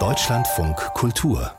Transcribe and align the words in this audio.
Deutschlandfunk 0.00 0.76
Kultur 0.94 1.52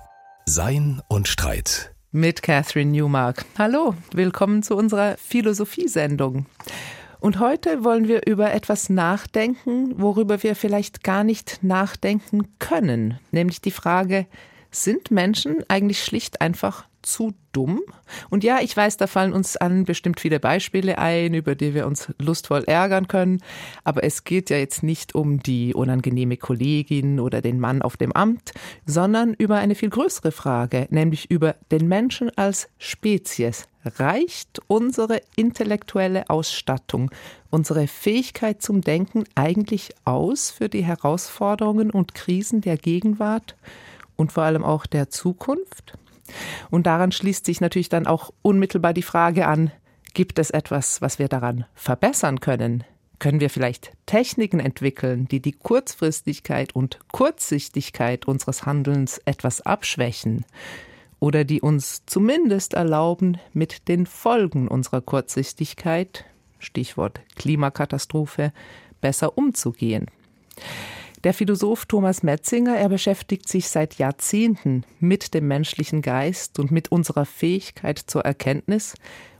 Sein 0.45 1.01
und 1.07 1.29
Streit 1.29 1.95
mit 2.11 2.41
Catherine 2.43 2.91
Newmark. 2.91 3.45
Hallo, 3.57 3.95
willkommen 4.11 4.61
zu 4.61 4.75
unserer 4.75 5.15
Philosophiesendung. 5.15 6.45
Und 7.21 7.39
heute 7.39 7.85
wollen 7.85 8.09
wir 8.09 8.27
über 8.27 8.53
etwas 8.53 8.89
nachdenken, 8.89 9.93
worüber 9.95 10.43
wir 10.43 10.57
vielleicht 10.57 11.05
gar 11.05 11.23
nicht 11.23 11.59
nachdenken 11.61 12.59
können, 12.59 13.17
nämlich 13.31 13.61
die 13.61 13.71
Frage, 13.71 14.27
sind 14.75 15.11
Menschen 15.11 15.63
eigentlich 15.67 16.03
schlicht 16.03 16.41
einfach 16.41 16.87
zu 17.01 17.33
dumm? 17.51 17.81
Und 18.29 18.43
ja, 18.43 18.59
ich 18.61 18.75
weiß, 18.75 18.97
da 18.97 19.07
fallen 19.07 19.33
uns 19.33 19.55
an 19.57 19.85
bestimmt 19.85 20.19
viele 20.19 20.39
Beispiele 20.39 20.97
ein, 20.97 21.33
über 21.33 21.55
die 21.55 21.73
wir 21.73 21.87
uns 21.87 22.13
lustvoll 22.19 22.63
ärgern 22.65 23.07
können. 23.07 23.41
Aber 23.83 24.03
es 24.03 24.23
geht 24.23 24.49
ja 24.49 24.57
jetzt 24.57 24.83
nicht 24.83 25.15
um 25.15 25.41
die 25.41 25.73
unangenehme 25.73 26.37
Kollegin 26.37 27.19
oder 27.19 27.41
den 27.41 27.59
Mann 27.59 27.81
auf 27.81 27.95
dem 27.95 28.11
Amt, 28.11 28.51
sondern 28.85 29.33
über 29.33 29.55
eine 29.55 29.75
viel 29.75 29.89
größere 29.89 30.31
Frage, 30.31 30.87
nämlich 30.89 31.31
über 31.31 31.55
den 31.71 31.87
Menschen 31.87 32.35
als 32.37 32.67
Spezies. 32.77 33.67
Reicht 33.85 34.61
unsere 34.65 35.21
intellektuelle 35.35 36.29
Ausstattung, 36.29 37.11
unsere 37.51 37.87
Fähigkeit 37.87 38.61
zum 38.63 38.81
Denken 38.81 39.25
eigentlich 39.35 39.93
aus 40.05 40.49
für 40.49 40.69
die 40.69 40.83
Herausforderungen 40.83 41.91
und 41.91 42.15
Krisen 42.15 42.61
der 42.61 42.77
Gegenwart 42.77 43.55
und 44.15 44.31
vor 44.31 44.43
allem 44.43 44.63
auch 44.63 44.85
der 44.85 45.09
Zukunft? 45.09 45.97
Und 46.71 46.87
daran 46.87 47.11
schließt 47.11 47.45
sich 47.45 47.61
natürlich 47.61 47.89
dann 47.89 48.07
auch 48.07 48.31
unmittelbar 48.41 48.93
die 48.93 49.03
Frage 49.03 49.47
an, 49.47 49.71
gibt 50.13 50.39
es 50.39 50.49
etwas, 50.49 51.01
was 51.01 51.19
wir 51.19 51.27
daran 51.27 51.65
verbessern 51.75 52.39
können? 52.39 52.83
Können 53.19 53.39
wir 53.39 53.49
vielleicht 53.49 53.93
Techniken 54.05 54.59
entwickeln, 54.59 55.27
die 55.27 55.39
die 55.39 55.53
Kurzfristigkeit 55.53 56.75
und 56.75 56.99
Kurzsichtigkeit 57.11 58.27
unseres 58.27 58.65
Handelns 58.65 59.19
etwas 59.25 59.61
abschwächen? 59.61 60.45
Oder 61.19 61.45
die 61.45 61.61
uns 61.61 62.05
zumindest 62.05 62.73
erlauben, 62.73 63.37
mit 63.53 63.87
den 63.87 64.05
Folgen 64.05 64.67
unserer 64.67 65.01
Kurzsichtigkeit, 65.01 66.25
Stichwort 66.59 67.21
Klimakatastrophe, 67.35 68.51
besser 68.99 69.37
umzugehen? 69.37 70.07
Der 71.25 71.33
Philosoph 71.33 71.87
Thomas 71.87 72.21
Metzinger, 72.21 72.77
er 72.77 72.87
beschäftigt 72.87 73.49
sich 73.49 73.67
seit 73.67 73.95
Jahrzehnten 73.95 74.83
mit 74.99 75.33
dem 75.33 75.47
menschlichen 75.47 76.03
Geist 76.03 76.59
und 76.59 76.69
mit 76.69 76.91
unserer 76.91 77.25
Fähigkeit 77.25 77.97
zur 77.97 78.21
Erkenntnis. 78.21 78.93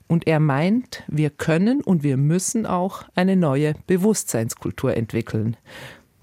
Und 0.08 0.26
er 0.26 0.40
meint, 0.40 1.04
wir 1.08 1.30
können 1.30 1.82
und 1.82 2.02
wir 2.02 2.18
müssen 2.18 2.66
auch 2.66 3.04
eine 3.14 3.36
neue 3.36 3.76
Bewusstseinskultur 3.86 4.98
entwickeln. 4.98 5.58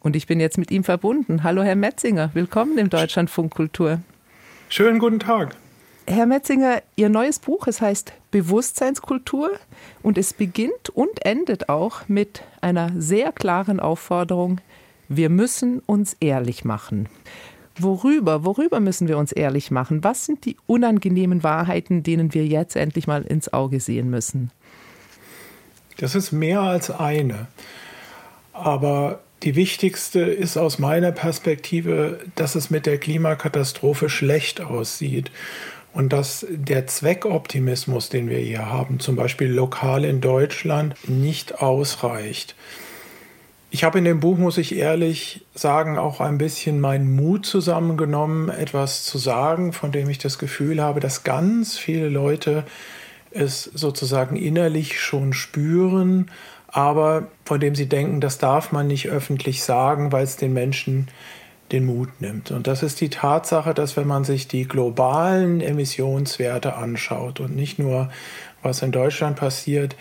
Und 0.00 0.16
ich 0.16 0.26
bin 0.26 0.40
jetzt 0.40 0.58
mit 0.58 0.72
ihm 0.72 0.82
verbunden. 0.82 1.44
Hallo, 1.44 1.62
Herr 1.62 1.76
Metzinger, 1.76 2.30
willkommen 2.34 2.76
im 2.76 2.90
Deutschlandfunk 2.90 3.54
Kultur. 3.54 4.00
Schönen 4.68 4.98
guten 4.98 5.20
Tag. 5.20 5.54
Herr 6.08 6.26
Metzinger, 6.26 6.82
Ihr 6.96 7.08
neues 7.08 7.38
Buch, 7.38 7.68
es 7.68 7.80
heißt 7.80 8.12
Bewusstseinskultur 8.32 9.52
und 10.02 10.18
es 10.18 10.32
beginnt 10.32 10.90
und 10.92 11.24
endet 11.24 11.68
auch 11.68 12.08
mit 12.08 12.42
einer 12.60 12.90
sehr 12.96 13.30
klaren 13.30 13.78
Aufforderung, 13.78 14.60
wir 15.16 15.28
müssen 15.28 15.80
uns 15.80 16.16
ehrlich 16.20 16.64
machen. 16.64 17.08
Worüber, 17.78 18.44
worüber 18.44 18.80
müssen 18.80 19.08
wir 19.08 19.16
uns 19.16 19.32
ehrlich 19.32 19.70
machen? 19.70 20.04
Was 20.04 20.26
sind 20.26 20.44
die 20.44 20.56
unangenehmen 20.66 21.42
Wahrheiten, 21.42 22.02
denen 22.02 22.34
wir 22.34 22.46
jetzt 22.46 22.76
endlich 22.76 23.06
mal 23.06 23.22
ins 23.22 23.52
Auge 23.52 23.80
sehen 23.80 24.10
müssen? 24.10 24.50
Das 25.96 26.14
ist 26.14 26.32
mehr 26.32 26.60
als 26.60 26.90
eine. 26.90 27.46
Aber 28.52 29.20
die 29.42 29.56
wichtigste 29.56 30.20
ist 30.20 30.56
aus 30.56 30.78
meiner 30.78 31.12
Perspektive, 31.12 32.20
dass 32.34 32.54
es 32.54 32.70
mit 32.70 32.86
der 32.86 32.98
Klimakatastrophe 32.98 34.08
schlecht 34.08 34.60
aussieht 34.60 35.30
und 35.92 36.12
dass 36.12 36.46
der 36.48 36.86
Zweckoptimismus, 36.86 38.08
den 38.08 38.28
wir 38.28 38.38
hier 38.38 38.70
haben, 38.70 39.00
zum 39.00 39.16
Beispiel 39.16 39.50
lokal 39.50 40.04
in 40.04 40.20
Deutschland, 40.20 40.94
nicht 41.08 41.60
ausreicht. 41.60 42.54
Ich 43.74 43.84
habe 43.84 43.96
in 43.96 44.04
dem 44.04 44.20
Buch, 44.20 44.36
muss 44.36 44.58
ich 44.58 44.76
ehrlich 44.76 45.46
sagen, 45.54 45.96
auch 45.96 46.20
ein 46.20 46.36
bisschen 46.36 46.78
meinen 46.78 47.16
Mut 47.16 47.46
zusammengenommen, 47.46 48.50
etwas 48.50 49.04
zu 49.04 49.16
sagen, 49.16 49.72
von 49.72 49.92
dem 49.92 50.10
ich 50.10 50.18
das 50.18 50.38
Gefühl 50.38 50.82
habe, 50.82 51.00
dass 51.00 51.24
ganz 51.24 51.78
viele 51.78 52.10
Leute 52.10 52.64
es 53.30 53.64
sozusagen 53.64 54.36
innerlich 54.36 55.00
schon 55.00 55.32
spüren, 55.32 56.30
aber 56.68 57.28
von 57.46 57.60
dem 57.60 57.74
sie 57.74 57.88
denken, 57.88 58.20
das 58.20 58.36
darf 58.36 58.72
man 58.72 58.88
nicht 58.88 59.08
öffentlich 59.08 59.64
sagen, 59.64 60.12
weil 60.12 60.24
es 60.24 60.36
den 60.36 60.52
Menschen 60.52 61.08
den 61.72 61.86
Mut 61.86 62.20
nimmt. 62.20 62.50
Und 62.50 62.66
das 62.66 62.82
ist 62.82 63.00
die 63.00 63.08
Tatsache, 63.08 63.72
dass 63.72 63.96
wenn 63.96 64.06
man 64.06 64.24
sich 64.24 64.48
die 64.48 64.68
globalen 64.68 65.62
Emissionswerte 65.62 66.76
anschaut 66.76 67.40
und 67.40 67.56
nicht 67.56 67.78
nur, 67.78 68.10
was 68.62 68.82
in 68.82 68.92
Deutschland 68.92 69.36
passiert, 69.36 69.96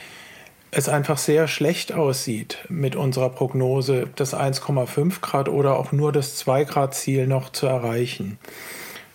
es 0.71 0.87
einfach 0.87 1.17
sehr 1.17 1.47
schlecht 1.49 1.93
aussieht 1.93 2.59
mit 2.69 2.95
unserer 2.95 3.29
Prognose, 3.29 4.07
das 4.15 4.33
1,5 4.33 5.19
Grad 5.19 5.49
oder 5.49 5.77
auch 5.77 5.91
nur 5.91 6.13
das 6.13 6.37
2 6.37 6.63
Grad 6.63 6.95
Ziel 6.95 7.27
noch 7.27 7.51
zu 7.51 7.67
erreichen. 7.67 8.39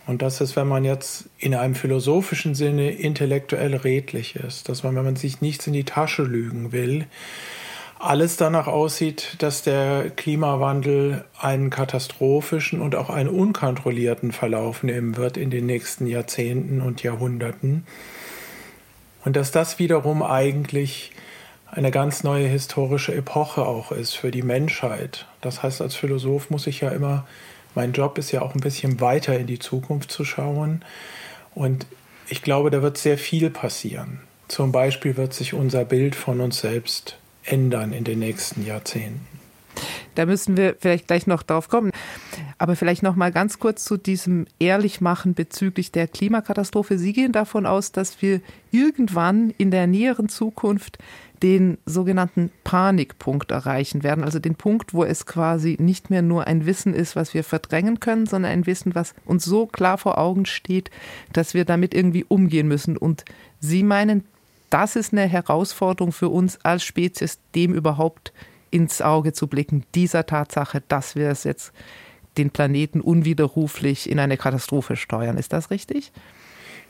Und 0.07 0.23
das 0.23 0.41
ist, 0.41 0.55
wenn 0.55 0.69
man 0.69 0.85
jetzt 0.85 1.25
in 1.39 1.55
einem 1.55 1.75
philosophischen 1.75 2.55
Sinne 2.55 2.91
intellektuell 2.91 3.75
redlich 3.75 4.37
ist, 4.37 4.69
dass 4.69 4.85
man, 4.85 4.95
wenn 4.95 5.05
man 5.05 5.17
sich 5.17 5.41
nichts 5.41 5.67
in 5.67 5.73
die 5.73 5.85
Tasche 5.85 6.23
lügen 6.23 6.73
will, 6.73 7.07
alles 7.99 8.37
danach 8.37 8.67
aussieht, 8.67 9.37
dass 9.39 9.63
der 9.63 10.11
Klimawandel 10.15 11.25
einen 11.41 11.71
katastrophischen 11.71 12.83
und 12.83 12.95
auch 12.95 13.09
einen 13.09 13.31
unkontrollierten 13.31 14.33
Verlauf 14.33 14.83
nehmen 14.83 15.17
wird 15.17 15.39
in 15.39 15.51
den 15.51 15.65
nächsten 15.65 16.07
Jahrzehnten 16.07 16.83
und 16.83 17.03
Jahrhunderten. 17.03 17.87
Und 19.25 19.35
dass 19.35 19.51
das 19.51 19.79
wiederum 19.79 20.23
eigentlich 20.23 21.11
eine 21.77 21.91
ganz 21.91 22.25
neue 22.25 22.47
historische 22.49 23.15
Epoche 23.15 23.67
auch 23.67 23.93
ist 23.93 24.15
für 24.15 24.31
die 24.31 24.43
Menschheit. 24.43 25.27
Das 25.43 25.63
heißt, 25.63 25.83
als 25.83 25.95
Philosoph 25.95 26.49
muss 26.49 26.67
ich 26.67 26.81
ja 26.81 26.89
immer, 26.89 27.27
mein 27.75 27.93
Job 27.93 28.17
ist 28.17 28.33
ja 28.33 28.41
auch 28.41 28.55
ein 28.55 28.63
bisschen 28.63 29.01
weiter 29.01 29.39
in 29.39 29.47
die 29.47 29.59
Zukunft 29.59 30.11
zu 30.11 30.25
schauen. 30.25 30.83
Und 31.55 31.87
ich 32.29 32.41
glaube, 32.41 32.71
da 32.71 32.81
wird 32.81 32.97
sehr 32.97 33.19
viel 33.19 33.51
passieren. 33.51 34.21
Zum 34.49 34.73
Beispiel 34.73 35.19
wird 35.19 35.35
sich 35.35 35.53
unser 35.53 35.85
Bild 35.85 36.15
von 36.15 36.41
uns 36.41 36.61
selbst 36.61 37.19
ändern 37.45 37.93
in 37.93 38.05
den 38.05 38.21
nächsten 38.21 38.65
Jahrzehnten. 38.65 39.27
Da 40.15 40.25
müssen 40.25 40.57
wir 40.57 40.77
vielleicht 40.81 41.07
gleich 41.07 41.27
noch 41.27 41.43
drauf 41.43 41.69
kommen. 41.69 41.93
Aber 42.59 42.75
vielleicht 42.75 43.03
noch 43.03 43.17
mal 43.17 43.33
ganz 43.33 43.59
kurz 43.59 43.85
zu 43.85 43.99
diesem 43.99 44.47
Ehrlichmachen 44.59 45.35
bezüglich 45.35 45.93
der 45.93 46.09
Klimakatastrophe. 46.09 46.97
Sie 46.97 47.13
gehen 47.13 47.33
davon 47.33 47.67
aus, 47.67 47.93
dass 47.93 48.23
wir 48.23 48.41
irgendwann 48.71 49.51
in 49.59 49.71
der 49.71 49.87
näheren 49.87 50.31
Zukunft 50.31 50.99
den 51.43 51.77
sogenannten 51.85 52.51
Panikpunkt 52.65 53.51
erreichen 53.51 54.03
werden, 54.03 54.25
also 54.25 54.39
den 54.39 54.55
Punkt, 54.55 54.95
wo 54.95 55.05
es 55.05 55.27
quasi 55.27 55.77
nicht 55.79 56.09
mehr 56.09 56.23
nur 56.23 56.47
ein 56.47 56.65
Wissen 56.65 56.95
ist, 56.95 57.15
was 57.15 57.35
wir 57.35 57.45
verdrängen 57.45 58.01
können, 58.01 58.27
sondern 58.27 58.53
ein 58.53 58.67
Wissen, 58.67 58.95
was 58.95 59.15
uns 59.27 59.45
so 59.45 59.67
klar 59.67 59.99
vor 59.99 60.17
Augen 60.17 60.47
steht, 60.47 60.91
dass 61.35 61.53
wir 61.53 61.65
damit 61.65 61.95
irgendwie 61.95 62.25
umgehen 62.25 62.69
müssen. 62.69 62.97
Und 62.97 63.25
Sie 63.61 63.83
meinen, 63.83 64.25
das 64.71 64.97
ist 64.97 65.13
eine 65.13 65.27
Herausforderung 65.27 66.13
für 66.13 66.31
uns 66.31 66.59
als 66.65 66.85
Spezies, 66.85 67.39
dem 67.55 67.75
überhaupt 67.75 68.33
ins 68.71 69.03
Auge 69.03 69.33
zu 69.33 69.47
blicken, 69.47 69.85
dieser 69.95 70.27
Tatsache, 70.27 70.83
dass 70.89 71.17
wir 71.17 71.29
es 71.29 71.45
jetzt 71.45 71.73
den 72.39 72.51
Planeten 72.51 73.01
unwiderruflich 73.01 74.11
in 74.11 74.19
eine 74.19 74.37
Katastrophe 74.37 74.97
steuern. 74.97 75.39
Ist 75.39 75.53
das 75.53 75.71
richtig? 75.71 76.13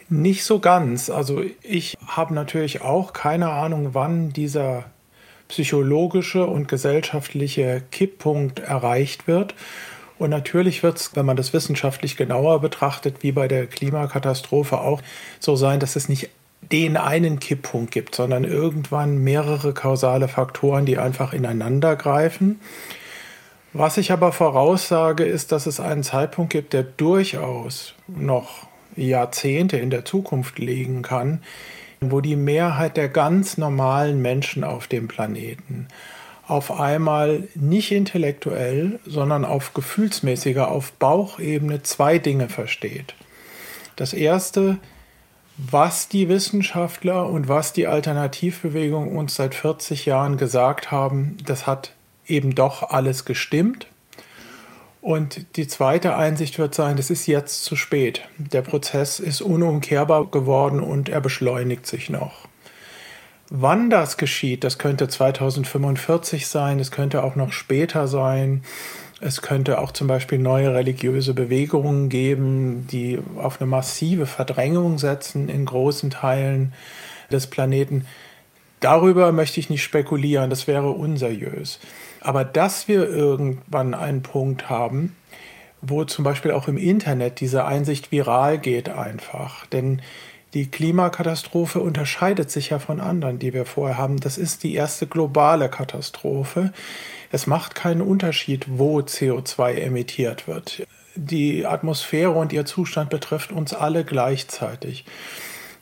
Nicht 0.08 0.44
so 0.44 0.60
ganz. 0.60 1.10
Also 1.10 1.42
ich 1.62 1.96
habe 2.06 2.34
natürlich 2.34 2.82
auch 2.82 3.12
keine 3.12 3.50
Ahnung, 3.50 3.90
wann 3.92 4.32
dieser 4.32 4.84
psychologische 5.48 6.46
und 6.46 6.68
gesellschaftliche 6.68 7.82
Kipppunkt 7.90 8.60
erreicht 8.60 9.26
wird. 9.26 9.54
Und 10.18 10.30
natürlich 10.30 10.82
wird 10.82 10.98
es, 10.98 11.16
wenn 11.16 11.26
man 11.26 11.36
das 11.36 11.52
wissenschaftlich 11.52 12.16
genauer 12.16 12.60
betrachtet, 12.60 13.22
wie 13.22 13.32
bei 13.32 13.48
der 13.48 13.66
Klimakatastrophe 13.66 14.80
auch 14.80 15.02
so 15.40 15.56
sein, 15.56 15.78
dass 15.78 15.96
es 15.96 16.08
nicht 16.08 16.30
den 16.72 16.96
einen 16.96 17.38
Kipppunkt 17.38 17.92
gibt, 17.92 18.14
sondern 18.14 18.44
irgendwann 18.44 19.18
mehrere 19.18 19.72
kausale 19.72 20.26
Faktoren, 20.26 20.86
die 20.86 20.98
einfach 20.98 21.32
ineinander 21.32 21.96
greifen. 21.96 22.60
Was 23.78 23.98
ich 23.98 24.10
aber 24.10 24.32
voraussage, 24.32 25.24
ist, 25.24 25.52
dass 25.52 25.66
es 25.66 25.80
einen 25.80 26.02
Zeitpunkt 26.02 26.50
gibt, 26.50 26.72
der 26.72 26.82
durchaus 26.82 27.92
noch 28.06 28.66
Jahrzehnte 28.96 29.76
in 29.76 29.90
der 29.90 30.06
Zukunft 30.06 30.58
liegen 30.58 31.02
kann, 31.02 31.42
wo 32.00 32.22
die 32.22 32.36
Mehrheit 32.36 32.96
der 32.96 33.10
ganz 33.10 33.58
normalen 33.58 34.22
Menschen 34.22 34.64
auf 34.64 34.86
dem 34.86 35.08
Planeten 35.08 35.88
auf 36.48 36.70
einmal 36.70 37.48
nicht 37.54 37.92
intellektuell, 37.92 38.98
sondern 39.04 39.44
auf 39.44 39.74
gefühlsmäßiger, 39.74 40.70
auf 40.70 40.92
Bauchebene 40.92 41.82
zwei 41.82 42.18
Dinge 42.18 42.48
versteht. 42.48 43.14
Das 43.96 44.14
erste, 44.14 44.78
was 45.58 46.08
die 46.08 46.30
Wissenschaftler 46.30 47.28
und 47.28 47.48
was 47.48 47.74
die 47.74 47.86
Alternativbewegung 47.86 49.14
uns 49.14 49.34
seit 49.34 49.54
40 49.54 50.06
Jahren 50.06 50.38
gesagt 50.38 50.90
haben, 50.90 51.36
das 51.44 51.66
hat 51.66 51.95
eben 52.26 52.54
doch 52.54 52.90
alles 52.90 53.24
gestimmt. 53.24 53.86
Und 55.00 55.56
die 55.56 55.68
zweite 55.68 56.16
Einsicht 56.16 56.58
wird 56.58 56.74
sein, 56.74 56.98
es 56.98 57.10
ist 57.10 57.26
jetzt 57.26 57.64
zu 57.64 57.76
spät. 57.76 58.22
Der 58.38 58.62
Prozess 58.62 59.20
ist 59.20 59.40
unumkehrbar 59.40 60.26
geworden 60.30 60.80
und 60.80 61.08
er 61.08 61.20
beschleunigt 61.20 61.86
sich 61.86 62.10
noch. 62.10 62.48
Wann 63.48 63.90
das 63.90 64.16
geschieht, 64.16 64.64
das 64.64 64.78
könnte 64.78 65.06
2045 65.06 66.48
sein, 66.48 66.80
es 66.80 66.90
könnte 66.90 67.22
auch 67.22 67.36
noch 67.36 67.52
später 67.52 68.08
sein. 68.08 68.62
Es 69.20 69.40
könnte 69.40 69.78
auch 69.78 69.92
zum 69.92 70.08
Beispiel 70.08 70.38
neue 70.38 70.74
religiöse 70.74 71.32
Bewegungen 71.32 72.10
geben, 72.10 72.86
die 72.90 73.18
auf 73.36 73.60
eine 73.60 73.70
massive 73.70 74.26
Verdrängung 74.26 74.98
setzen 74.98 75.48
in 75.48 75.64
großen 75.64 76.10
Teilen 76.10 76.74
des 77.30 77.46
Planeten. 77.46 78.06
Darüber 78.80 79.32
möchte 79.32 79.58
ich 79.58 79.70
nicht 79.70 79.82
spekulieren, 79.82 80.50
das 80.50 80.66
wäre 80.66 80.90
unseriös. 80.90 81.80
Aber 82.26 82.44
dass 82.44 82.88
wir 82.88 83.08
irgendwann 83.08 83.94
einen 83.94 84.22
Punkt 84.22 84.68
haben, 84.68 85.14
wo 85.80 86.02
zum 86.02 86.24
Beispiel 86.24 86.50
auch 86.50 86.66
im 86.66 86.76
Internet 86.76 87.38
diese 87.38 87.64
Einsicht 87.66 88.10
viral 88.10 88.58
geht 88.58 88.88
einfach. 88.88 89.64
Denn 89.66 90.02
die 90.52 90.68
Klimakatastrophe 90.68 91.78
unterscheidet 91.78 92.50
sich 92.50 92.70
ja 92.70 92.80
von 92.80 92.98
anderen, 92.98 93.38
die 93.38 93.54
wir 93.54 93.64
vorher 93.64 93.96
haben. 93.96 94.18
Das 94.18 94.38
ist 94.38 94.64
die 94.64 94.74
erste 94.74 95.06
globale 95.06 95.68
Katastrophe. 95.68 96.72
Es 97.30 97.46
macht 97.46 97.76
keinen 97.76 98.02
Unterschied, 98.02 98.66
wo 98.70 98.98
CO2 98.98 99.74
emittiert 99.74 100.48
wird. 100.48 100.84
Die 101.14 101.64
Atmosphäre 101.64 102.32
und 102.32 102.52
ihr 102.52 102.64
Zustand 102.64 103.08
betrifft 103.08 103.52
uns 103.52 103.72
alle 103.72 104.04
gleichzeitig. 104.04 105.04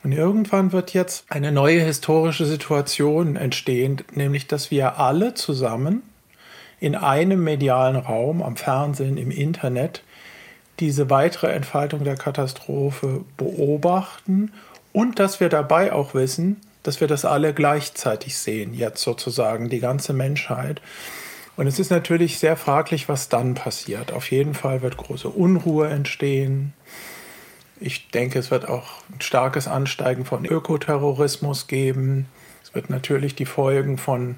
Und 0.03 0.13
irgendwann 0.13 0.73
wird 0.73 0.93
jetzt 0.93 1.25
eine 1.31 1.53
neue 1.53 1.81
historische 1.81 2.45
Situation 2.45 3.37
entstehen, 3.37 4.03
nämlich 4.13 4.47
dass 4.47 4.71
wir 4.71 4.99
alle 4.99 5.33
zusammen 5.33 6.03
in 6.85 6.95
einem 6.95 7.43
medialen 7.43 7.97
Raum, 7.97 8.43
am 8.43 8.57
Fernsehen, 8.57 9.17
im 9.17 9.31
Internet, 9.31 10.03
diese 10.81 11.09
weitere 11.09 11.51
Entfaltung 11.51 12.05
der 12.05 12.17
Katastrophe 12.17 13.25
beobachten 13.39 14.53
und 14.93 15.19
dass 15.19 15.41
wir 15.41 15.49
dabei 15.49 15.95
auch 15.95 16.13
wissen, 16.13 16.61
dass 16.83 17.01
wir 17.01 17.09
das 17.09 17.25
alle 17.25 17.55
gleichzeitig 17.55 18.37
sehen, 18.37 18.75
jetzt 18.75 19.01
sozusagen 19.01 19.71
die 19.71 19.81
ganze 19.81 20.13
Menschheit. 20.13 20.83
Und 21.57 21.69
es 21.69 21.79
ist 21.79 21.91
natürlich 21.91 22.39
sehr 22.39 22.55
fraglich, 22.55 23.09
was 23.09 23.31
dann 23.31 23.55
passiert. 23.55 24.13
Auf 24.13 24.31
jeden 24.31 24.53
Fall 24.53 24.83
wird 24.83 24.99
große 24.99 25.31
Unruhe 25.31 25.89
entstehen. 25.89 26.75
Ich 27.81 28.11
denke, 28.11 28.39
es 28.39 28.51
wird 28.51 28.69
auch 28.69 29.01
ein 29.11 29.23
starkes 29.23 29.69
Ansteigen 29.69 30.27
von 30.27 30.45
Ökoterrorismus 30.45 31.67
geben. 31.67 32.27
Es 32.63 32.75
wird 32.75 32.91
natürlich 32.91 33.35
die 33.35 33.47
Folgen 33.47 33.97
von 33.97 34.37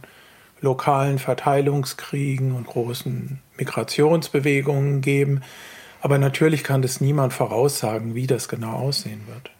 lokalen 0.61 1.19
Verteilungskriegen 1.19 2.53
und 2.53 2.67
großen 2.67 3.41
Migrationsbewegungen 3.58 5.00
geben. 5.00 5.43
Aber 6.00 6.19
natürlich 6.19 6.64
kann 6.64 6.82
das 6.82 7.00
niemand 7.00 7.32
voraussagen, 7.32 8.14
wie 8.14 8.26
das 8.26 8.49
genau 8.49 8.73
aussehen 8.73 9.23
wird. 9.26 9.50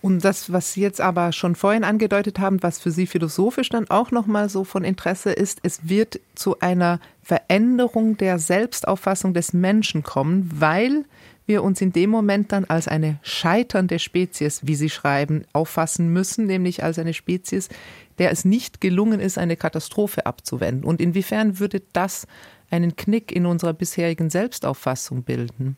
Und 0.00 0.24
das, 0.24 0.52
was 0.52 0.72
Sie 0.72 0.80
jetzt 0.80 1.00
aber 1.00 1.32
schon 1.32 1.56
vorhin 1.56 1.84
angedeutet 1.84 2.38
haben, 2.38 2.62
was 2.62 2.78
für 2.78 2.90
Sie 2.90 3.06
philosophisch 3.06 3.68
dann 3.68 3.90
auch 3.90 4.10
nochmal 4.10 4.48
so 4.48 4.64
von 4.64 4.84
Interesse 4.84 5.32
ist, 5.32 5.58
es 5.62 5.88
wird 5.88 6.20
zu 6.34 6.60
einer 6.60 7.00
Veränderung 7.22 8.16
der 8.16 8.38
Selbstauffassung 8.38 9.34
des 9.34 9.52
Menschen 9.52 10.02
kommen, 10.02 10.48
weil 10.54 11.04
wir 11.46 11.62
uns 11.62 11.80
in 11.80 11.92
dem 11.92 12.10
Moment 12.10 12.52
dann 12.52 12.64
als 12.64 12.88
eine 12.88 13.18
scheiternde 13.22 13.98
Spezies, 13.98 14.66
wie 14.66 14.74
Sie 14.74 14.90
schreiben, 14.90 15.44
auffassen 15.52 16.12
müssen, 16.12 16.46
nämlich 16.46 16.82
als 16.82 16.98
eine 16.98 17.14
Spezies, 17.14 17.68
der 18.18 18.30
es 18.30 18.44
nicht 18.44 18.80
gelungen 18.80 19.20
ist, 19.20 19.38
eine 19.38 19.56
Katastrophe 19.56 20.26
abzuwenden. 20.26 20.84
Und 20.84 21.00
inwiefern 21.00 21.58
würde 21.58 21.82
das 21.92 22.26
einen 22.70 22.96
Knick 22.96 23.32
in 23.32 23.46
unserer 23.46 23.72
bisherigen 23.72 24.30
Selbstauffassung 24.30 25.22
bilden? 25.22 25.76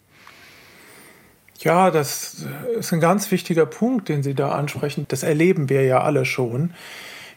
Ja, 1.60 1.90
das 1.90 2.46
ist 2.78 2.92
ein 2.92 3.00
ganz 3.00 3.30
wichtiger 3.30 3.66
Punkt, 3.66 4.08
den 4.08 4.22
Sie 4.22 4.34
da 4.34 4.52
ansprechen. 4.52 5.06
Das 5.08 5.24
erleben 5.24 5.68
wir 5.68 5.82
ja 5.82 6.02
alle 6.02 6.24
schon. 6.24 6.72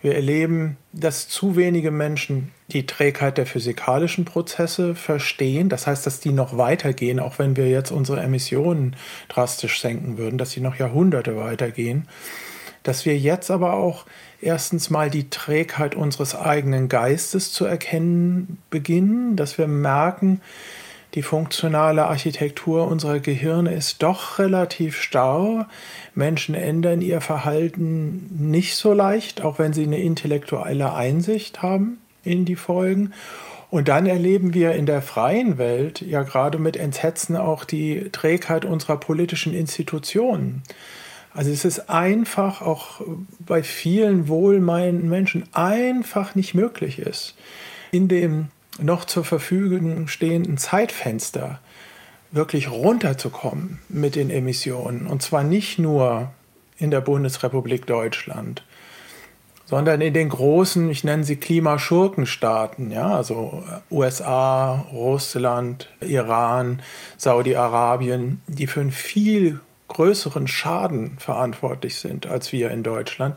Wir 0.02 0.16
erleben, 0.16 0.78
dass 0.94 1.28
zu 1.28 1.56
wenige 1.56 1.92
Menschen 1.92 2.52
die 2.70 2.88
Trägheit 2.88 3.38
der 3.38 3.46
physikalischen 3.46 4.26
Prozesse 4.26 4.96
verstehen. 4.96 5.70
Das 5.70 5.86
heißt, 5.86 6.06
dass 6.08 6.20
die 6.20 6.32
noch 6.32 6.58
weitergehen, 6.58 7.20
auch 7.20 7.38
wenn 7.38 7.56
wir 7.56 7.70
jetzt 7.70 7.92
unsere 7.92 8.20
Emissionen 8.22 8.96
drastisch 9.28 9.80
senken 9.80 10.18
würden, 10.18 10.40
dass 10.40 10.52
sie 10.52 10.62
noch 10.62 10.76
Jahrhunderte 10.76 11.38
weitergehen. 11.38 12.08
Dass 12.84 13.06
wir 13.06 13.18
jetzt 13.18 13.52
aber 13.52 13.74
auch 13.74 14.06
erstens 14.42 14.90
mal 14.90 15.10
die 15.10 15.30
Trägheit 15.30 15.96
unseres 15.96 16.36
eigenen 16.36 16.90
Geistes 16.90 17.52
zu 17.52 17.66
erkennen 17.66 18.58
beginnen, 18.70 19.36
dass 19.36 19.58
wir 19.58 19.68
merken, 19.68 20.42
die 21.14 21.24
funktionale 21.24 22.06
Architektur 22.06 22.88
unserer 22.88 23.20
Gehirne 23.20 23.74
ist 23.74 24.02
doch 24.02 24.40
relativ 24.40 24.96
starr. 25.02 25.68
Menschen 26.16 26.56
ändern 26.56 27.02
ihr 27.02 27.20
Verhalten 27.20 28.30
nicht 28.50 28.76
so 28.76 28.94
leicht, 28.94 29.42
auch 29.42 29.60
wenn 29.60 29.74
sie 29.74 29.84
eine 29.84 30.00
intellektuelle 30.00 30.94
Einsicht 30.94 31.62
haben 31.62 31.98
in 32.24 32.46
die 32.46 32.56
Folgen. 32.56 33.12
Und 33.70 33.90
dann 33.90 34.06
erleben 34.06 34.54
wir 34.54 34.74
in 34.74 34.86
der 34.86 35.02
freien 35.02 35.58
Welt 35.58 36.02
ja 36.02 36.24
gerade 36.24 36.60
mit 36.60 36.78
Entsetzen 36.78 37.36
auch 37.36 37.66
die 37.66 38.10
Trägheit 38.12 38.64
unserer 38.64 38.98
politischen 38.98 39.54
Institutionen. 39.54 40.64
Also 41.34 41.50
es 41.52 41.64
ist 41.64 41.90
einfach 41.90 42.62
auch 42.62 43.02
bei 43.40 43.64
vielen 43.64 44.28
wohlmeinenden 44.28 45.10
Menschen 45.10 45.44
einfach 45.54 46.36
nicht 46.36 46.54
möglich 46.54 47.00
ist, 47.00 47.36
in 47.92 48.08
dem 48.08 48.48
noch 48.80 49.06
zur 49.06 49.24
Verfügung 49.24 50.08
stehenden 50.08 50.58
Zeitfenster 50.58 51.60
wirklich 52.32 52.70
runterzukommen 52.70 53.80
mit 53.90 54.16
den 54.16 54.30
Emissionen. 54.30 55.08
Und 55.08 55.22
zwar 55.22 55.44
nicht 55.44 55.80
nur 55.80 56.32
in 56.78 56.92
der 56.92 57.02
Bundesrepublik 57.02 57.86
Deutschland, 57.86 58.64
sondern 59.66 60.02
in 60.02 60.14
den 60.14 60.30
großen, 60.30 60.90
ich 60.90 61.04
nenne 61.04 61.24
sie 61.24 61.38
Klimaschurkenstaaten, 61.38 62.92
ja, 62.92 63.16
also 63.16 63.64
USA, 63.90 64.86
Russland, 64.92 65.90
Iran, 66.02 66.82
Saudi-Arabien, 67.18 68.42
die 68.48 68.68
für 68.68 68.82
einen 68.82 68.92
viel 68.92 69.62
größeren 69.94 70.48
Schaden 70.48 71.18
verantwortlich 71.20 71.96
sind 71.96 72.26
als 72.26 72.52
wir 72.52 72.72
in 72.72 72.84
Deutschland, 72.84 73.36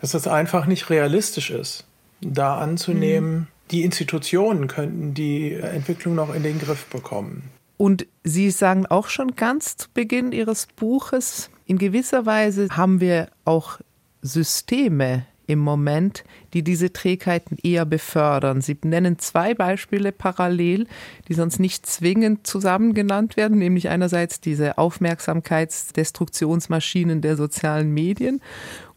dass 0.00 0.14
es 0.14 0.26
einfach 0.26 0.66
nicht 0.66 0.90
realistisch 0.90 1.50
ist, 1.50 1.84
da 2.20 2.58
anzunehmen, 2.58 3.32
mhm 3.32 3.46
die 3.70 3.82
Institutionen 3.82 4.68
könnten 4.68 5.14
die 5.14 5.52
Entwicklung 5.52 6.14
noch 6.14 6.34
in 6.34 6.42
den 6.42 6.58
Griff 6.58 6.86
bekommen. 6.86 7.50
Und 7.76 8.06
Sie 8.22 8.50
sagen 8.50 8.86
auch 8.86 9.08
schon 9.08 9.34
ganz 9.36 9.76
zu 9.76 9.88
Beginn 9.92 10.32
Ihres 10.32 10.66
Buches, 10.66 11.50
in 11.66 11.78
gewisser 11.78 12.26
Weise 12.26 12.68
haben 12.70 13.00
wir 13.00 13.28
auch 13.44 13.80
Systeme 14.22 15.26
im 15.46 15.58
Moment, 15.58 16.22
die 16.52 16.62
diese 16.62 16.92
Trägheiten 16.92 17.56
eher 17.62 17.84
befördern. 17.84 18.60
Sie 18.60 18.76
nennen 18.84 19.18
zwei 19.18 19.54
Beispiele 19.54 20.12
parallel, 20.12 20.86
die 21.28 21.34
sonst 21.34 21.58
nicht 21.60 21.86
zwingend 21.86 22.46
zusammen 22.46 22.94
genannt 22.94 23.36
werden, 23.36 23.58
nämlich 23.58 23.88
einerseits 23.88 24.40
diese 24.40 24.78
Aufmerksamkeitsdestruktionsmaschinen 24.78 27.20
der 27.20 27.36
sozialen 27.36 27.92
Medien 27.92 28.40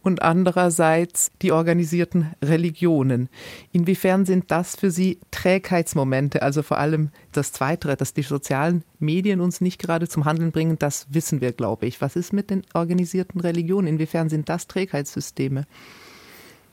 und 0.08 0.22
andererseits 0.22 1.32
die 1.42 1.52
organisierten 1.52 2.34
Religionen. 2.42 3.28
Inwiefern 3.74 4.26
sind 4.26 4.52
das 4.52 4.78
für 4.78 4.90
Sie 4.90 5.20
Trägheitsmomente? 5.32 6.42
Also 6.42 6.64
vor 6.64 6.78
allem 6.78 7.10
das 7.34 7.52
Zweite, 7.52 7.94
dass 7.98 8.14
die 8.14 8.22
sozialen 8.22 8.86
Medien 9.00 9.42
uns 9.42 9.60
nicht 9.60 9.80
gerade 9.80 10.08
zum 10.08 10.24
Handeln 10.24 10.54
bringen, 10.54 10.80
das 10.80 11.08
wissen 11.10 11.42
wir, 11.42 11.52
glaube 11.52 11.88
ich. 11.88 12.00
Was 12.00 12.16
ist 12.16 12.32
mit 12.32 12.50
den 12.50 12.64
organisierten 12.74 13.42
Religionen? 13.42 13.88
Inwiefern 13.88 14.30
sind 14.30 14.48
das 14.48 14.68
Trägheitssysteme? 14.68 15.66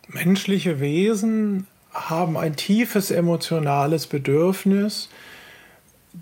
Menschliche 0.09 0.81
Wesen 0.81 1.67
haben 1.93 2.37
ein 2.37 2.57
tiefes 2.57 3.11
emotionales 3.11 4.07
Bedürfnis, 4.07 5.09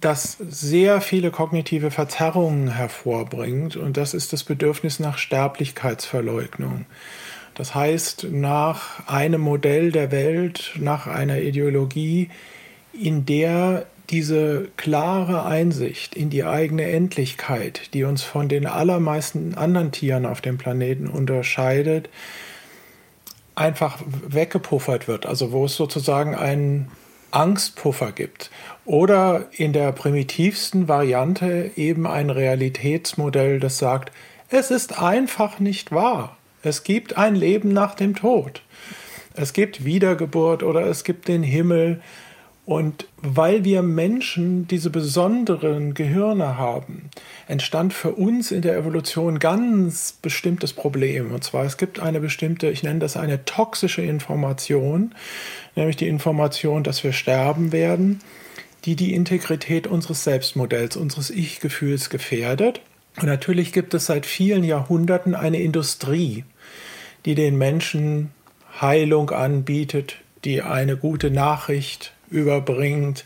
das 0.01 0.39
sehr 0.49 1.01
viele 1.01 1.31
kognitive 1.31 1.91
Verzerrungen 1.91 2.69
hervorbringt 2.69 3.77
und 3.77 3.97
das 3.97 4.15
ist 4.15 4.33
das 4.33 4.45
Bedürfnis 4.45 5.01
nach 5.01 5.19
Sterblichkeitsverleugnung. 5.19 6.87
Das 7.55 7.75
heißt, 7.75 8.29
nach 8.31 9.07
einem 9.09 9.43
Modell 9.43 9.93
der 9.93 10.11
Welt, 10.11 10.73
nach 10.79 11.07
einer 11.07 11.41
Ideologie, 11.41 12.31
in 12.95 13.27
der 13.27 13.87
diese 14.11 14.69
klare 14.77 15.45
Einsicht 15.45 16.15
in 16.15 16.29
die 16.29 16.45
eigene 16.45 16.85
Endlichkeit, 16.85 17.95
die 17.95 18.05
uns 18.05 18.23
von 18.23 18.49
den 18.49 18.67
allermeisten 18.67 19.55
anderen 19.55 19.93
Tieren 19.93 20.27
auf 20.27 20.41
dem 20.41 20.59
Planeten 20.59 21.09
unterscheidet, 21.09 22.09
einfach 23.55 23.99
weggepuffert 24.07 25.09
wird. 25.09 25.27
Also 25.27 25.53
wo 25.53 25.65
es 25.65 25.77
sozusagen 25.77 26.35
einen 26.35 26.91
Angstpuffer 27.33 28.13
gibt. 28.13 28.51
Oder 28.85 29.47
in 29.53 29.73
der 29.73 29.93
primitivsten 29.93 30.89
Variante 30.89 31.71
eben 31.77 32.07
ein 32.07 32.31
Realitätsmodell, 32.31 33.59
das 33.59 33.79
sagt, 33.79 34.13
es 34.51 34.71
ist 34.71 35.01
einfach 35.01 35.59
nicht 35.59 35.93
wahr. 35.93 36.37
Es 36.63 36.85
gibt 36.85 37.17
ein 37.17 37.35
Leben 37.35 37.73
nach 37.73 37.95
dem 37.95 38.15
Tod. 38.15 38.63
Es 39.35 39.53
gibt 39.53 39.85
Wiedergeburt 39.85 40.63
oder 40.63 40.87
es 40.87 41.05
gibt 41.05 41.27
den 41.27 41.43
Himmel. 41.43 42.03
Und 42.65 43.09
weil 43.17 43.65
wir 43.65 43.83
Menschen 43.83 44.69
diese 44.69 44.91
besonderen 44.91 45.95
Gehirne 45.95 46.57
haben, 46.59 47.11
entstand 47.49 47.93
für 47.93 48.13
uns 48.13 48.53
in 48.53 48.63
der 48.63 48.77
Evolution 48.77 49.41
ganz 49.41 50.13
bestimmtes 50.23 50.73
Problem. 50.73 51.33
Und 51.33 51.43
zwar 51.43 51.65
es 51.65 51.77
gibt 51.77 51.99
eine 51.99 52.21
bestimmte, 52.21 52.71
ich 52.71 52.85
nenne 52.85 53.01
das 53.01 53.17
eine 53.17 53.45
toxische 53.45 54.03
Information, 54.03 55.13
nämlich 55.75 55.97
die 55.97 56.07
Information, 56.07 56.85
dass 56.85 57.03
wir 57.03 57.13
sterben 57.13 57.73
werden, 57.73 58.21
die 58.85 58.95
die 58.95 59.13
Integrität 59.13 59.89
unseres 59.89 60.23
Selbstmodells, 60.23 60.97
unseres 60.97 61.31
Ich-Gefühls 61.31 62.11
gefährdet. 62.11 62.81
Und 63.21 63.27
natürlich 63.27 63.73
gibt 63.73 63.93
es 63.93 64.07
seit 64.07 64.25
vielen 64.25 64.63
Jahrhunderten 64.63 65.35
eine 65.35 65.61
Industrie, 65.61 66.45
die 67.25 67.35
den 67.35 67.59
Menschen 67.59 68.31
Heilung 68.81 69.31
anbietet, 69.31 70.17
die 70.45 70.63
eine 70.63 70.97
gute 70.97 71.31
Nachricht 71.31 72.13
überbringt. 72.33 73.25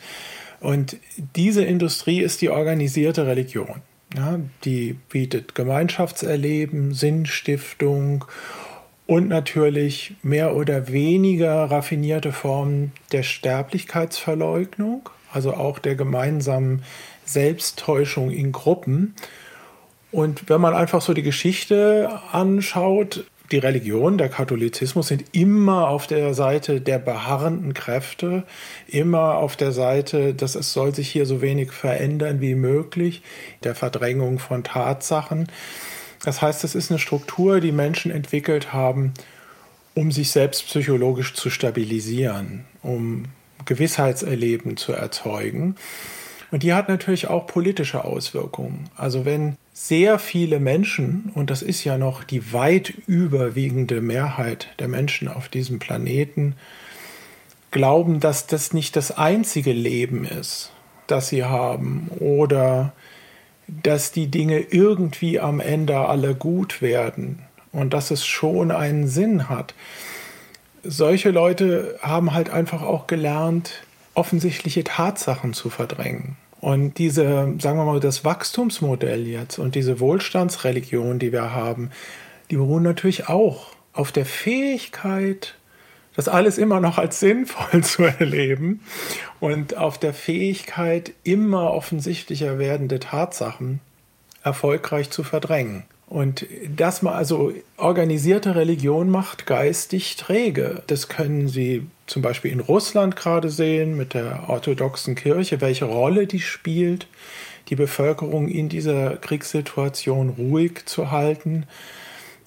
Und 0.60 0.96
diese 1.34 1.64
Industrie 1.64 2.20
ist 2.20 2.40
die 2.42 2.50
organisierte 2.50 3.26
Religion. 3.26 3.82
Ja, 4.14 4.38
die 4.64 4.94
bietet 5.08 5.54
Gemeinschaftserleben, 5.54 6.94
Sinnstiftung 6.94 8.24
und 9.06 9.28
natürlich 9.28 10.14
mehr 10.22 10.54
oder 10.56 10.88
weniger 10.88 11.70
raffinierte 11.70 12.32
Formen 12.32 12.92
der 13.12 13.22
Sterblichkeitsverleugnung, 13.22 15.08
also 15.32 15.54
auch 15.54 15.78
der 15.78 15.96
gemeinsamen 15.96 16.82
Selbsttäuschung 17.24 18.30
in 18.30 18.52
Gruppen. 18.52 19.14
Und 20.12 20.48
wenn 20.48 20.60
man 20.60 20.74
einfach 20.74 21.02
so 21.02 21.12
die 21.12 21.22
Geschichte 21.22 22.20
anschaut, 22.32 23.24
die 23.52 23.58
Religion, 23.58 24.18
der 24.18 24.28
Katholizismus 24.28 25.08
sind 25.08 25.24
immer 25.32 25.88
auf 25.88 26.06
der 26.06 26.34
Seite 26.34 26.80
der 26.80 26.98
beharrenden 26.98 27.74
Kräfte, 27.74 28.44
immer 28.88 29.36
auf 29.36 29.56
der 29.56 29.72
Seite, 29.72 30.34
dass 30.34 30.54
es 30.54 30.72
soll 30.72 30.94
sich 30.94 31.08
hier 31.08 31.26
so 31.26 31.40
wenig 31.42 31.72
verändern 31.72 32.40
wie 32.40 32.54
möglich, 32.54 33.22
der 33.62 33.74
Verdrängung 33.74 34.38
von 34.38 34.64
Tatsachen. 34.64 35.48
Das 36.24 36.42
heißt, 36.42 36.64
es 36.64 36.74
ist 36.74 36.90
eine 36.90 36.98
Struktur, 36.98 37.60
die 37.60 37.72
Menschen 37.72 38.10
entwickelt 38.10 38.72
haben, 38.72 39.14
um 39.94 40.12
sich 40.12 40.30
selbst 40.30 40.66
psychologisch 40.66 41.34
zu 41.34 41.50
stabilisieren, 41.50 42.64
um 42.82 43.26
Gewissheitserleben 43.64 44.76
zu 44.76 44.92
erzeugen. 44.92 45.76
Und 46.50 46.62
die 46.62 46.74
hat 46.74 46.88
natürlich 46.88 47.28
auch 47.28 47.46
politische 47.46 48.04
Auswirkungen. 48.04 48.88
Also 48.96 49.24
wenn 49.24 49.56
sehr 49.78 50.18
viele 50.18 50.58
Menschen, 50.58 51.30
und 51.34 51.50
das 51.50 51.60
ist 51.60 51.84
ja 51.84 51.98
noch 51.98 52.24
die 52.24 52.54
weit 52.54 52.94
überwiegende 53.06 54.00
Mehrheit 54.00 54.68
der 54.78 54.88
Menschen 54.88 55.28
auf 55.28 55.50
diesem 55.50 55.78
Planeten, 55.78 56.54
glauben, 57.72 58.18
dass 58.18 58.46
das 58.46 58.72
nicht 58.72 58.96
das 58.96 59.10
einzige 59.10 59.72
Leben 59.72 60.24
ist, 60.24 60.72
das 61.06 61.28
sie 61.28 61.44
haben, 61.44 62.08
oder 62.20 62.94
dass 63.68 64.12
die 64.12 64.28
Dinge 64.28 64.60
irgendwie 64.60 65.40
am 65.40 65.60
Ende 65.60 65.98
alle 65.98 66.34
gut 66.34 66.80
werden 66.80 67.40
und 67.70 67.92
dass 67.92 68.10
es 68.10 68.24
schon 68.24 68.70
einen 68.70 69.06
Sinn 69.06 69.50
hat. 69.50 69.74
Solche 70.84 71.30
Leute 71.30 71.98
haben 72.00 72.32
halt 72.32 72.48
einfach 72.48 72.80
auch 72.80 73.06
gelernt, 73.06 73.84
offensichtliche 74.14 74.84
Tatsachen 74.84 75.52
zu 75.52 75.68
verdrängen. 75.68 76.38
Und 76.60 76.98
diese, 76.98 77.54
sagen 77.58 77.78
wir 77.78 77.84
mal, 77.84 78.00
das 78.00 78.24
Wachstumsmodell 78.24 79.26
jetzt 79.26 79.58
und 79.58 79.74
diese 79.74 80.00
Wohlstandsreligion, 80.00 81.18
die 81.18 81.32
wir 81.32 81.52
haben, 81.52 81.90
die 82.50 82.56
beruhen 82.56 82.82
natürlich 82.82 83.28
auch 83.28 83.72
auf 83.92 84.12
der 84.12 84.26
Fähigkeit, 84.26 85.54
das 86.14 86.28
alles 86.28 86.56
immer 86.56 86.80
noch 86.80 86.98
als 86.98 87.20
sinnvoll 87.20 87.84
zu 87.84 88.04
erleben 88.04 88.80
und 89.40 89.76
auf 89.76 89.98
der 89.98 90.14
Fähigkeit, 90.14 91.12
immer 91.24 91.72
offensichtlicher 91.72 92.58
werdende 92.58 93.00
Tatsachen 93.00 93.80
erfolgreich 94.42 95.10
zu 95.10 95.24
verdrängen. 95.24 95.84
Und 96.08 96.46
das 96.74 97.02
mal, 97.02 97.14
also 97.14 97.52
organisierte 97.76 98.54
Religion 98.54 99.10
macht 99.10 99.44
geistig 99.44 100.16
träge. 100.16 100.82
Das 100.86 101.08
können 101.08 101.48
Sie 101.48 101.86
zum 102.06 102.22
Beispiel 102.22 102.52
in 102.52 102.60
Russland 102.60 103.16
gerade 103.16 103.50
sehen 103.50 103.96
mit 103.96 104.14
der 104.14 104.48
orthodoxen 104.48 105.14
Kirche, 105.14 105.60
welche 105.60 105.86
Rolle 105.86 106.26
die 106.26 106.40
spielt, 106.40 107.08
die 107.68 107.76
Bevölkerung 107.76 108.48
in 108.48 108.68
dieser 108.68 109.16
Kriegssituation 109.16 110.30
ruhig 110.30 110.86
zu 110.86 111.10
halten. 111.10 111.66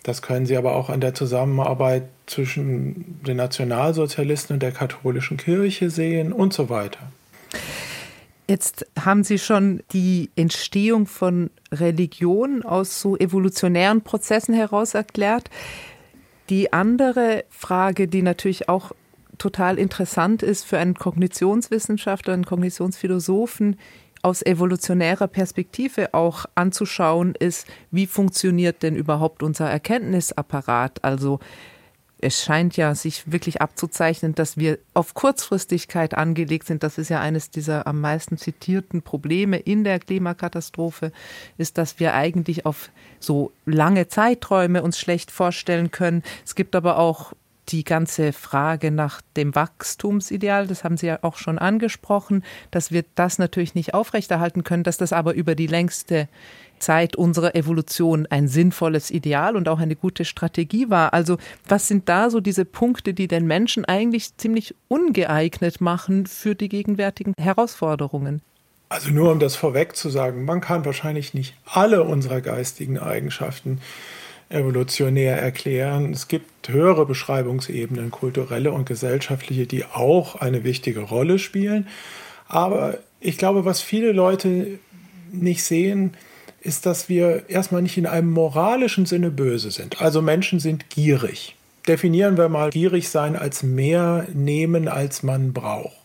Das 0.03 0.21
können 0.21 0.45
Sie 0.45 0.55
aber 0.55 0.75
auch 0.75 0.89
an 0.89 1.01
der 1.01 1.13
Zusammenarbeit 1.13 2.03
zwischen 2.25 3.19
den 3.27 3.37
Nationalsozialisten 3.37 4.55
und 4.55 4.63
der 4.63 4.71
katholischen 4.71 5.37
Kirche 5.37 5.89
sehen 5.89 6.31
und 6.31 6.53
so 6.53 6.69
weiter. 6.69 7.11
Jetzt 8.47 8.87
haben 8.99 9.23
Sie 9.23 9.37
schon 9.37 9.83
die 9.93 10.31
Entstehung 10.35 11.05
von 11.05 11.51
Religion 11.71 12.63
aus 12.63 12.99
so 12.99 13.17
evolutionären 13.17 14.01
Prozessen 14.01 14.55
heraus 14.55 14.95
erklärt. 14.95 15.49
Die 16.49 16.73
andere 16.73 17.43
Frage, 17.51 18.07
die 18.07 18.23
natürlich 18.23 18.67
auch 18.67 18.91
total 19.39 19.79
interessant 19.79 20.43
ist 20.43 20.65
für 20.65 20.77
einen 20.77 20.93
Kognitionswissenschaftler, 20.93 22.33
einen 22.33 22.45
Kognitionsphilosophen, 22.45 23.77
aus 24.21 24.41
evolutionärer 24.41 25.27
Perspektive 25.27 26.13
auch 26.13 26.45
anzuschauen, 26.55 27.35
ist, 27.35 27.67
wie 27.89 28.05
funktioniert 28.05 28.83
denn 28.83 28.95
überhaupt 28.95 29.43
unser 29.43 29.69
Erkenntnisapparat? 29.69 31.03
Also 31.03 31.39
es 32.21 32.43
scheint 32.43 32.75
ja 32.75 32.95
sich 32.95 33.31
wirklich 33.31 33.61
abzuzeichnen, 33.61 34.35
dass 34.35 34.57
wir 34.57 34.77
auf 34.93 35.13
Kurzfristigkeit 35.13 36.15
angelegt 36.15 36.67
sind. 36.67 36.83
Das 36.83 36.97
ist 36.97 37.09
ja 37.09 37.21
eines 37.21 37.49
dieser 37.49 37.87
am 37.87 38.01
meisten 38.01 38.37
zitierten 38.37 39.01
Probleme 39.01 39.57
in 39.57 39.85
der 39.85 39.99
Klimakatastrophe, 39.99 41.13
ist, 41.57 41.77
dass 41.77 41.99
wir 41.99 42.13
eigentlich 42.13 42.65
auf 42.65 42.89
so 43.21 43.53
lange 43.65 44.09
Zeiträume 44.09 44.83
uns 44.83 44.99
schlecht 44.99 45.31
vorstellen 45.31 45.91
können. 45.91 46.23
Es 46.45 46.55
gibt 46.55 46.75
aber 46.75 46.97
auch 46.97 47.31
die 47.69 47.83
ganze 47.83 48.33
Frage 48.33 48.91
nach 48.91 49.21
dem 49.37 49.55
Wachstumsideal, 49.55 50.67
das 50.67 50.83
haben 50.83 50.97
Sie 50.97 51.07
ja 51.07 51.19
auch 51.21 51.37
schon 51.37 51.57
angesprochen, 51.57 52.43
dass 52.71 52.91
wir 52.91 53.03
das 53.15 53.37
natürlich 53.37 53.75
nicht 53.75 53.93
aufrechterhalten 53.93 54.63
können, 54.63 54.83
dass 54.83 54.97
das 54.97 55.13
aber 55.13 55.33
über 55.33 55.55
die 55.55 55.67
längste 55.67 56.27
Zeit 56.79 57.15
unserer 57.15 57.55
Evolution 57.55 58.25
ein 58.29 58.47
sinnvolles 58.47 59.11
Ideal 59.11 59.55
und 59.55 59.67
auch 59.67 59.79
eine 59.79 59.95
gute 59.95 60.25
Strategie 60.25 60.89
war. 60.89 61.13
Also 61.13 61.37
was 61.67 61.87
sind 61.87 62.09
da 62.09 62.29
so 62.29 62.39
diese 62.39 62.65
Punkte, 62.65 63.13
die 63.13 63.27
den 63.27 63.45
Menschen 63.45 63.85
eigentlich 63.85 64.35
ziemlich 64.37 64.75
ungeeignet 64.87 65.81
machen 65.81 66.25
für 66.25 66.55
die 66.55 66.69
gegenwärtigen 66.69 67.33
Herausforderungen? 67.37 68.41
Also 68.87 69.11
nur 69.11 69.31
um 69.31 69.39
das 69.39 69.55
vorweg 69.55 69.95
zu 69.95 70.09
sagen, 70.09 70.45
man 70.45 70.61
kann 70.61 70.83
wahrscheinlich 70.83 71.35
nicht 71.35 71.55
alle 71.65 72.03
unserer 72.03 72.41
geistigen 72.41 72.97
Eigenschaften 72.97 73.81
evolutionär 74.49 75.37
erklären. 75.37 76.11
Es 76.11 76.27
gibt 76.27 76.69
höhere 76.69 77.05
Beschreibungsebenen, 77.05 78.11
kulturelle 78.11 78.71
und 78.71 78.85
gesellschaftliche, 78.85 79.67
die 79.67 79.85
auch 79.85 80.35
eine 80.35 80.63
wichtige 80.63 81.01
Rolle 81.01 81.39
spielen. 81.39 81.87
Aber 82.47 82.97
ich 83.19 83.37
glaube, 83.37 83.65
was 83.65 83.81
viele 83.81 84.11
Leute 84.11 84.79
nicht 85.31 85.63
sehen, 85.63 86.13
ist, 86.61 86.85
dass 86.85 87.07
wir 87.07 87.49
erstmal 87.49 87.81
nicht 87.81 87.97
in 87.97 88.07
einem 88.07 88.31
moralischen 88.31 89.05
Sinne 89.05 89.31
böse 89.31 89.71
sind. 89.71 90.01
Also 90.01 90.21
Menschen 90.21 90.59
sind 90.59 90.89
gierig. 90.89 91.55
Definieren 91.87 92.37
wir 92.37 92.49
mal 92.49 92.71
gierig 92.71 93.09
sein 93.09 93.35
als 93.35 93.63
mehr 93.63 94.27
nehmen, 94.33 94.87
als 94.87 95.23
man 95.23 95.53
braucht. 95.53 95.95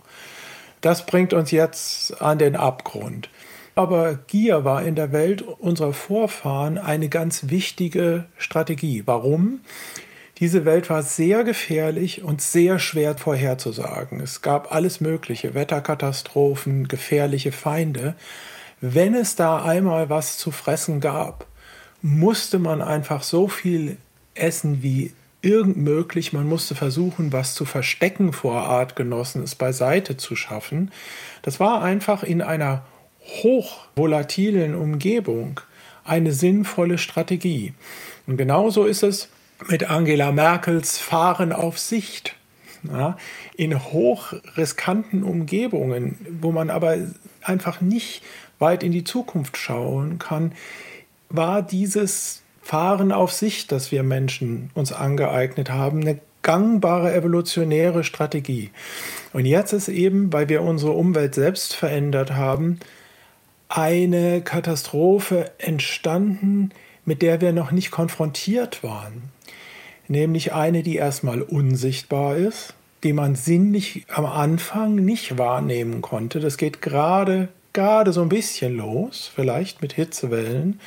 Das 0.81 1.07
bringt 1.07 1.33
uns 1.33 1.51
jetzt 1.51 2.21
an 2.21 2.39
den 2.39 2.57
Abgrund. 2.57 3.31
Aber 3.75 4.15
Gier 4.27 4.65
war 4.65 4.85
in 4.85 4.95
der 4.95 5.13
Welt 5.13 5.43
unserer 5.43 5.93
Vorfahren 5.93 6.79
eine 6.79 7.09
ganz 7.09 7.49
wichtige 7.49 8.25
Strategie. 8.39 9.03
Warum? 9.07 9.61
Diese 10.39 10.65
Welt 10.65 10.91
war 10.91 11.03
sehr 11.03 11.45
gefährlich 11.45 12.23
und 12.23 12.43
sehr 12.43 12.79
schwer 12.79 13.17
vorherzusagen. 13.17 14.21
Es 14.21 14.43
gab 14.43 14.73
alles 14.73 15.01
Mögliche, 15.01 15.55
Wetterkatastrophen, 15.55 16.89
gefährliche 16.89 17.53
Feinde 17.53 18.15
wenn 18.87 19.15
es 19.15 19.35
da 19.35 19.63
einmal 19.63 20.11
was 20.11 20.37
zu 20.37 20.51
fressen 20.51 21.01
gab, 21.01 21.47
musste 22.03 22.59
man 22.59 22.83
einfach 22.83 23.23
so 23.23 23.49
viel 23.49 23.97
essen 24.35 24.83
wie 24.83 25.15
irgend 25.41 25.79
möglich. 25.79 26.35
Man 26.35 26.47
musste 26.47 26.75
versuchen, 26.75 27.33
was 27.33 27.55
zu 27.55 27.65
verstecken 27.65 28.35
vor 28.35 28.65
Artgenossen, 28.65 29.43
es 29.43 29.55
beiseite 29.55 30.19
zu 30.19 30.37
schaffen. 30.37 30.91
Das 31.41 31.61
war 31.61 31.83
einfach 31.83 32.25
in 32.25 32.43
einer 32.43 32.83
hochvolatilen 33.27 34.75
Umgebung 34.75 35.61
eine 36.05 36.33
sinnvolle 36.33 36.99
Strategie. 36.99 37.73
Und 38.27 38.37
genauso 38.37 38.85
ist 38.85 39.03
es 39.03 39.29
mit 39.69 39.89
Angela 39.91 40.33
Merkels 40.33 40.99
Fahren 40.99 41.53
auf 41.53 41.79
Sicht. 41.79 42.37
Ja, 42.87 43.17
in 43.57 43.83
hochriskanten 43.83 45.23
Umgebungen, 45.23 46.19
wo 46.43 46.53
man 46.53 46.69
aber 46.69 46.99
einfach 47.41 47.81
nicht 47.81 48.23
weit 48.59 48.83
in 48.83 48.93
die 48.93 49.05
Zukunft 49.05 49.57
schauen 49.57 50.19
kann, 50.19 50.53
war 51.31 51.63
dieses 51.63 52.43
Fahren 52.61 53.11
auf 53.11 53.33
sich, 53.33 53.67
das 53.67 53.91
wir 53.91 54.03
Menschen 54.03 54.71
uns 54.75 54.93
angeeignet 54.93 55.71
haben, 55.71 56.03
eine 56.03 56.21
gangbare 56.43 57.15
evolutionäre 57.15 58.05
Strategie. 58.05 58.71
Und 59.33 59.47
jetzt 59.47 59.73
ist 59.73 59.89
eben, 59.89 60.33
weil 60.33 60.49
wir 60.49 60.63
unsere 60.63 60.93
Umwelt 60.93 61.35
selbst 61.35 61.75
verändert 61.75 62.33
haben, 62.33 62.81
eine 63.75 64.41
Katastrophe 64.41 65.51
entstanden, 65.59 66.71
mit 67.05 67.23
der 67.23 67.41
wir 67.41 67.53
noch 67.53 67.73
nicht 67.73 67.91
konfrontiert 67.91 68.85
waren. 68.85 69.25
Nämlich 70.07 70.53
eine, 70.53 70.85
die 70.85 70.95
erstmal 70.95 71.43
unsichtbar 71.43 72.37
ist, 72.37 72.75
die 73.03 73.13
man 73.13 73.35
sinnlich 73.35 74.07
am 74.09 74.27
Anfang 74.27 74.95
nicht 74.95 75.39
wahrnehmen 75.39 76.03
konnte. 76.03 76.39
Das 76.39 76.57
geht 76.57 76.83
gerade, 76.83 77.49
gerade 77.73 78.13
so 78.13 78.23
ein 78.23 78.29
bisschen 78.29 78.77
los, 78.77 79.31
vielleicht 79.35 79.83
mit 79.83 79.93
Hitzewellen. 79.93 80.79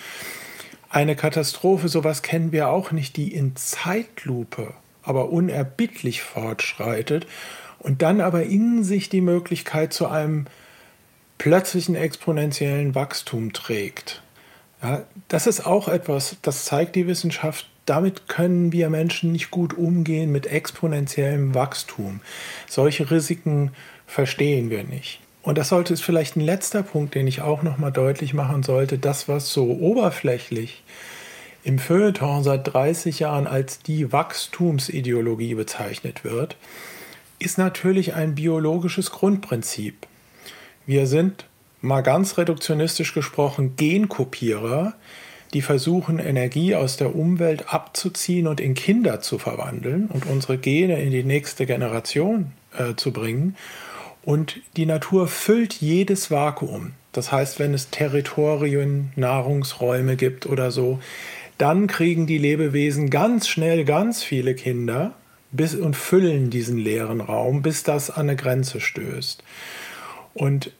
Eine 0.89 1.17
Katastrophe, 1.17 1.89
sowas 1.89 2.21
kennen 2.21 2.53
wir 2.53 2.69
auch 2.69 2.93
nicht, 2.93 3.17
die 3.17 3.33
in 3.33 3.57
Zeitlupe, 3.57 4.73
aber 5.03 5.29
unerbittlich 5.29 6.21
fortschreitet 6.21 7.27
und 7.79 8.01
dann 8.01 8.21
aber 8.21 8.43
in 8.43 8.85
sich 8.85 9.09
die 9.09 9.21
Möglichkeit 9.21 9.91
zu 9.91 10.07
einem 10.07 10.45
plötzlichen 11.37 11.95
exponentiellen 11.95 12.95
Wachstum 12.95 13.53
trägt. 13.53 14.21
Ja, 14.81 15.03
das 15.27 15.47
ist 15.47 15.65
auch 15.65 15.87
etwas, 15.87 16.37
das 16.41 16.65
zeigt 16.65 16.95
die 16.95 17.07
Wissenschaft. 17.07 17.67
Damit 17.85 18.27
können 18.27 18.71
wir 18.71 18.89
Menschen 18.89 19.31
nicht 19.31 19.49
gut 19.49 19.77
umgehen 19.77 20.31
mit 20.31 20.47
exponentiellem 20.47 21.55
Wachstum. 21.55 22.19
Solche 22.67 23.09
Risiken 23.09 23.71
verstehen 24.05 24.69
wir 24.69 24.83
nicht. 24.83 25.19
Und 25.41 25.57
das 25.57 25.69
sollte 25.69 25.93
es 25.93 26.01
vielleicht 26.01 26.35
ein 26.35 26.41
letzter 26.41 26.83
Punkt, 26.83 27.15
den 27.15 27.27
ich 27.27 27.41
auch 27.41 27.63
noch 27.63 27.77
mal 27.77 27.91
deutlich 27.91 28.33
machen 28.33 28.63
sollte. 28.63 28.97
Das, 28.97 29.29
was 29.29 29.53
so 29.53 29.63
oberflächlich 29.71 30.83
im 31.63 31.79
Feuilleton 31.79 32.43
seit 32.43 32.73
30 32.73 33.19
Jahren 33.19 33.47
als 33.47 33.79
die 33.79 34.11
Wachstumsideologie 34.11 35.55
bezeichnet 35.55 36.23
wird, 36.23 36.57
ist 37.39 37.57
natürlich 37.57 38.13
ein 38.13 38.35
biologisches 38.35 39.11
Grundprinzip. 39.11 40.06
Wir 40.87 41.05
sind, 41.05 41.45
mal 41.81 41.99
ganz 41.99 42.37
reduktionistisch 42.37 43.13
gesprochen, 43.13 43.75
Genkopierer, 43.75 44.93
die 45.53 45.61
versuchen, 45.61 46.17
Energie 46.17 46.75
aus 46.75 46.95
der 46.95 47.13
Umwelt 47.13 47.73
abzuziehen 47.73 48.47
und 48.47 48.61
in 48.61 48.73
Kinder 48.73 49.19
zu 49.19 49.37
verwandeln 49.37 50.07
und 50.07 50.25
unsere 50.25 50.57
Gene 50.57 51.01
in 51.03 51.11
die 51.11 51.25
nächste 51.25 51.65
Generation 51.65 52.53
äh, 52.77 52.95
zu 52.95 53.11
bringen. 53.11 53.57
Und 54.23 54.61
die 54.77 54.85
Natur 54.85 55.27
füllt 55.27 55.73
jedes 55.73 56.31
Vakuum. 56.31 56.93
Das 57.11 57.33
heißt, 57.33 57.59
wenn 57.59 57.73
es 57.73 57.89
Territorien, 57.89 59.11
Nahrungsräume 59.17 60.15
gibt 60.15 60.45
oder 60.45 60.71
so, 60.71 60.99
dann 61.57 61.87
kriegen 61.87 62.27
die 62.27 62.37
Lebewesen 62.37 63.09
ganz 63.09 63.49
schnell 63.49 63.83
ganz 63.83 64.23
viele 64.23 64.55
Kinder 64.55 65.15
bis, 65.51 65.75
und 65.75 65.97
füllen 65.97 66.49
diesen 66.49 66.77
leeren 66.77 67.19
Raum, 67.19 67.61
bis 67.61 67.83
das 67.83 68.09
an 68.09 68.29
eine 68.29 68.37
Grenze 68.37 68.79
stößt. 68.79 69.43
Und 70.37 70.71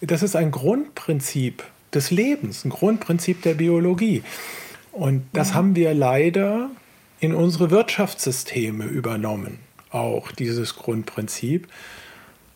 das 0.00 0.22
ist 0.22 0.36
ein 0.36 0.52
Grundprinzip 0.52 1.64
des 1.92 2.12
Lebens, 2.12 2.64
ein 2.64 2.70
Grundprinzip 2.70 3.42
der 3.42 3.54
Biologie. 3.54 4.22
Und 4.92 5.24
das 5.32 5.50
mhm. 5.50 5.54
haben 5.54 5.76
wir 5.76 5.94
leider 5.94 6.70
in 7.18 7.34
unsere 7.34 7.70
Wirtschaftssysteme 7.70 8.84
übernommen, 8.84 9.58
auch 9.90 10.30
dieses 10.30 10.76
Grundprinzip. 10.76 11.66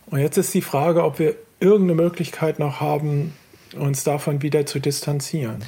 Und 0.07 0.21
jetzt 0.21 0.37
ist 0.37 0.55
die 0.55 0.63
Frage, 0.63 1.03
ob 1.03 1.19
wir 1.19 1.35
irgendeine 1.59 2.01
Möglichkeit 2.01 2.61
noch 2.61 2.81
haben, 2.81 3.35
uns 3.77 4.05
davon 4.05 4.41
wieder 4.43 4.65
zu 4.65 4.79
distanzieren. 4.79 5.65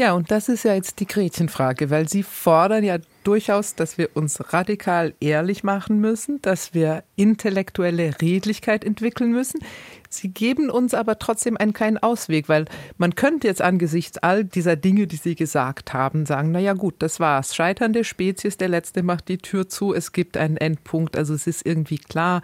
Ja, 0.00 0.14
und 0.14 0.30
das 0.30 0.48
ist 0.48 0.62
ja 0.62 0.72
jetzt 0.72 0.98
die 1.00 1.06
Gretchenfrage, 1.06 1.90
weil 1.90 2.08
Sie 2.08 2.22
fordern 2.22 2.84
ja 2.84 2.96
durchaus, 3.22 3.74
dass 3.74 3.98
wir 3.98 4.08
uns 4.14 4.40
radikal 4.54 5.12
ehrlich 5.20 5.62
machen 5.62 6.00
müssen, 6.00 6.40
dass 6.40 6.72
wir 6.72 7.04
intellektuelle 7.16 8.18
Redlichkeit 8.18 8.82
entwickeln 8.82 9.30
müssen. 9.30 9.60
Sie 10.08 10.28
geben 10.28 10.70
uns 10.70 10.94
aber 10.94 11.18
trotzdem 11.18 11.58
einen 11.58 11.74
kleinen 11.74 11.98
Ausweg, 11.98 12.48
weil 12.48 12.64
man 12.96 13.14
könnte 13.14 13.46
jetzt 13.46 13.60
angesichts 13.60 14.16
all 14.16 14.42
dieser 14.42 14.74
Dinge, 14.74 15.06
die 15.06 15.16
Sie 15.16 15.34
gesagt 15.34 15.92
haben, 15.92 16.24
sagen, 16.24 16.50
na 16.50 16.60
ja 16.60 16.72
gut, 16.72 16.94
das 17.00 17.20
war's. 17.20 17.54
Scheiternde 17.54 18.02
Spezies, 18.02 18.56
der 18.56 18.68
Letzte 18.68 19.02
macht 19.02 19.28
die 19.28 19.36
Tür 19.36 19.68
zu, 19.68 19.92
es 19.92 20.12
gibt 20.12 20.38
einen 20.38 20.56
Endpunkt, 20.56 21.14
also 21.14 21.34
es 21.34 21.46
ist 21.46 21.66
irgendwie 21.66 21.98
klar, 21.98 22.40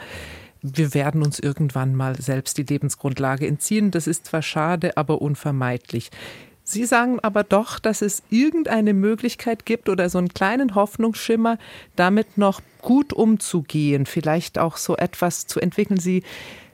wir 0.61 0.95
werden 0.95 1.23
uns 1.23 1.39
irgendwann 1.39 1.95
mal 1.95 2.21
selbst 2.21 2.59
die 2.59 2.65
Lebensgrundlage 2.65 3.47
entziehen. 3.47 3.91
Das 3.91 4.07
ist 4.07 4.27
zwar 4.27 4.43
schade, 4.43 4.97
aber 4.97 5.23
unvermeidlich. 5.23 6.11
Sie 6.69 6.85
sagen 6.85 7.21
aber 7.21 7.45
doch, 7.45 7.79
dass 7.79 8.03
es 8.03 8.25
irgendeine 8.29 8.93
Möglichkeit 8.93 9.67
gibt 9.67 9.89
oder 9.89 10.11
so 10.11 10.19
einen 10.19 10.35
kleinen 10.35 10.75
Hoffnungsschimmer, 10.75 11.59
damit 11.95 12.39
noch 12.39 12.61
gut 12.83 13.13
umzugehen, 13.13 14.05
vielleicht 14.05 14.59
auch 14.59 14.77
so 14.77 14.97
etwas 14.97 15.47
zu 15.47 15.61
entwickeln. 15.61 16.01
Sie 16.01 16.25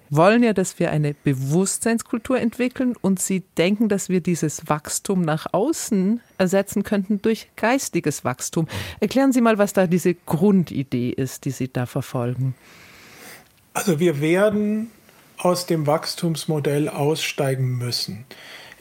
wollen 0.08 0.42
ja, 0.42 0.54
dass 0.54 0.78
wir 0.78 0.90
eine 0.90 1.12
Bewusstseinskultur 1.12 2.40
entwickeln 2.40 2.94
und 3.02 3.20
Sie 3.20 3.42
denken, 3.58 3.90
dass 3.90 4.08
wir 4.08 4.22
dieses 4.22 4.66
Wachstum 4.66 5.20
nach 5.20 5.46
außen 5.52 6.22
ersetzen 6.38 6.84
könnten 6.84 7.20
durch 7.20 7.48
geistiges 7.56 8.24
Wachstum. 8.24 8.68
Erklären 9.00 9.32
Sie 9.32 9.42
mal, 9.42 9.58
was 9.58 9.74
da 9.74 9.86
diese 9.86 10.14
Grundidee 10.14 11.10
ist, 11.10 11.44
die 11.44 11.50
Sie 11.50 11.70
da 11.70 11.84
verfolgen. 11.84 12.54
Also 13.74 14.00
wir 14.00 14.22
werden 14.22 14.90
aus 15.36 15.66
dem 15.66 15.86
Wachstumsmodell 15.86 16.88
aussteigen 16.88 17.76
müssen. 17.76 18.24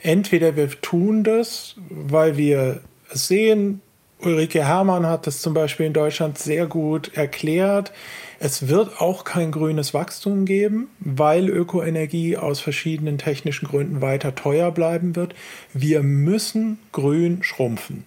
Entweder 0.04 0.56
wir 0.56 0.70
tun 0.82 1.24
das, 1.24 1.76
weil 1.90 2.38
wir 2.38 2.82
es 3.14 3.28
sehen, 3.28 3.82
Ulrike 4.20 4.64
Herrmann 4.66 5.08
hat 5.08 5.26
das 5.26 5.42
zum 5.42 5.54
Beispiel 5.54 5.88
in 5.88 5.94
Deutschland 5.94 6.38
sehr 6.38 6.68
gut 6.68 7.16
erklärt. 7.16 7.92
Es 8.40 8.68
wird 8.68 9.02
auch 9.02 9.24
kein 9.24 9.52
grünes 9.52 9.94
Wachstum 9.94 10.46
geben, 10.46 10.90
weil 11.00 11.50
Ökoenergie 11.50 12.38
aus 12.38 12.60
verschiedenen 12.60 13.18
technischen 13.18 13.68
Gründen 13.68 14.02
weiter 14.02 14.36
teuer 14.36 14.72
bleiben 14.72 15.16
wird. 15.16 15.34
Wir 15.74 16.04
müssen 16.04 16.80
grün 16.92 17.42
schrumpfen. 17.42 18.06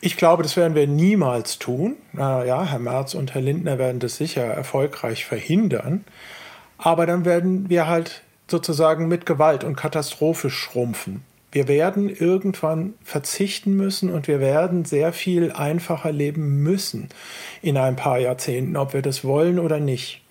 Ich 0.00 0.16
glaube, 0.16 0.42
das 0.42 0.56
werden 0.56 0.74
wir 0.74 0.86
niemals 0.86 1.58
tun. 1.58 1.96
Ja, 2.16 2.64
Herr 2.64 2.78
Merz 2.78 3.14
und 3.14 3.34
Herr 3.34 3.42
Lindner 3.42 3.78
werden 3.78 4.00
das 4.00 4.16
sicher 4.16 4.42
erfolgreich 4.42 5.24
verhindern. 5.24 6.04
Aber 6.76 7.06
dann 7.06 7.24
werden 7.24 7.70
wir 7.70 7.86
halt 7.86 8.22
sozusagen 8.48 9.08
mit 9.08 9.26
Gewalt 9.26 9.64
und 9.64 9.76
Katastrophe 9.76 10.50
schrumpfen. 10.50 11.22
Wir 11.52 11.68
werden 11.68 12.08
irgendwann 12.08 12.94
verzichten 13.04 13.76
müssen 13.76 14.10
und 14.10 14.26
wir 14.26 14.40
werden 14.40 14.86
sehr 14.86 15.12
viel 15.12 15.52
einfacher 15.52 16.10
leben 16.10 16.62
müssen 16.62 17.10
in 17.60 17.76
ein 17.76 17.94
paar 17.94 18.18
Jahrzehnten, 18.18 18.76
ob 18.76 18.94
wir 18.94 19.02
das 19.02 19.22
wollen 19.22 19.58
oder 19.58 19.78
nicht. 19.78 20.22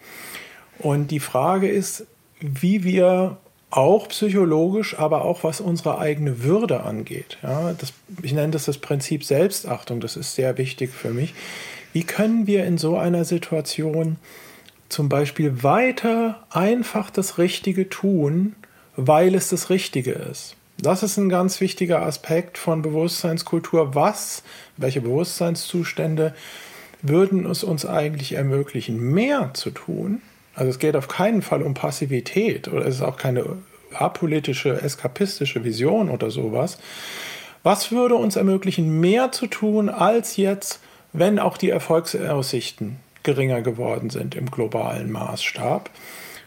Und 0.80 1.12
die 1.12 1.19
Frage 1.19 1.69
ist, 1.69 2.08
wie 2.39 2.84
wir 2.84 3.38
auch 3.69 4.10
psychologisch, 4.10 4.97
aber 4.97 5.24
auch 5.24 5.43
was 5.43 5.62
unsere 5.62 6.00
eigene 6.00 6.43
Würde 6.43 6.82
angeht. 6.82 7.38
Ja, 7.43 7.74
das, 7.74 7.93
ich 8.24 8.34
nenne 8.34 8.52
das 8.52 8.65
das 8.65 8.80
Prinzip 8.80 9.24
Selbstachtung, 9.24 10.02
das 10.02 10.17
ist 10.17 10.36
sehr 10.36 10.58
wichtig 10.58 10.89
für 10.89 11.12
mich. 11.12 11.34
Wie 11.93 12.04
können 12.04 12.47
wir 12.47 12.65
in 12.65 12.78
so 12.78 12.97
einer 12.97 13.26
Situation 13.26 14.17
zum 14.91 15.10
Beispiel 15.10 15.63
weiter 15.63 16.43
einfach 16.49 17.10
das 17.10 17.38
Richtige 17.38 17.89
tun, 17.89 18.56
weil 18.95 19.36
es 19.36 19.49
das 19.49 19.69
Richtige 19.69 20.12
ist. 20.12 20.56
Das 20.77 21.04
ist 21.04 21.17
ein 21.17 21.30
ganz 21.30 21.62
wichtiger 21.62 22.04
Aspekt 22.04 22.58
von 22.58 22.82
Bewusstseinskultur. 22.82 23.95
Was, 23.95 24.43
welche 24.77 25.01
Bewusstseinszustände 25.01 26.34
würden 27.01 27.45
es 27.45 27.63
uns 27.63 27.86
eigentlich 27.86 28.34
ermöglichen, 28.34 28.99
mehr 28.99 29.51
zu 29.54 29.71
tun? 29.71 30.21
Also 30.56 30.69
es 30.69 30.80
geht 30.80 30.95
auf 30.95 31.08
keinen 31.08 31.41
Fall 31.41 31.62
um 31.62 31.73
Passivität 31.73 32.67
oder 32.67 32.86
es 32.86 32.95
ist 32.95 33.01
auch 33.01 33.17
keine 33.17 33.45
apolitische, 33.93 34.82
eskapistische 34.82 35.63
Vision 35.63 36.10
oder 36.10 36.32
sowas. 36.32 36.77
Was 37.63 37.91
würde 37.91 38.15
uns 38.15 38.36
ermöglichen, 38.36 38.99
mehr 38.99 39.32
zu 39.32 39.47
tun 39.47 39.89
als 39.89 40.36
jetzt, 40.38 40.80
wenn 41.13 41.39
auch 41.39 41.58
die 41.58 41.69
Erfolgsaussichten 41.69 42.97
geringer 43.23 43.62
geworden 43.62 44.10
sind 44.10 44.36
im 44.36 44.49
globalen 44.49 45.12
Maßstab. 45.12 45.89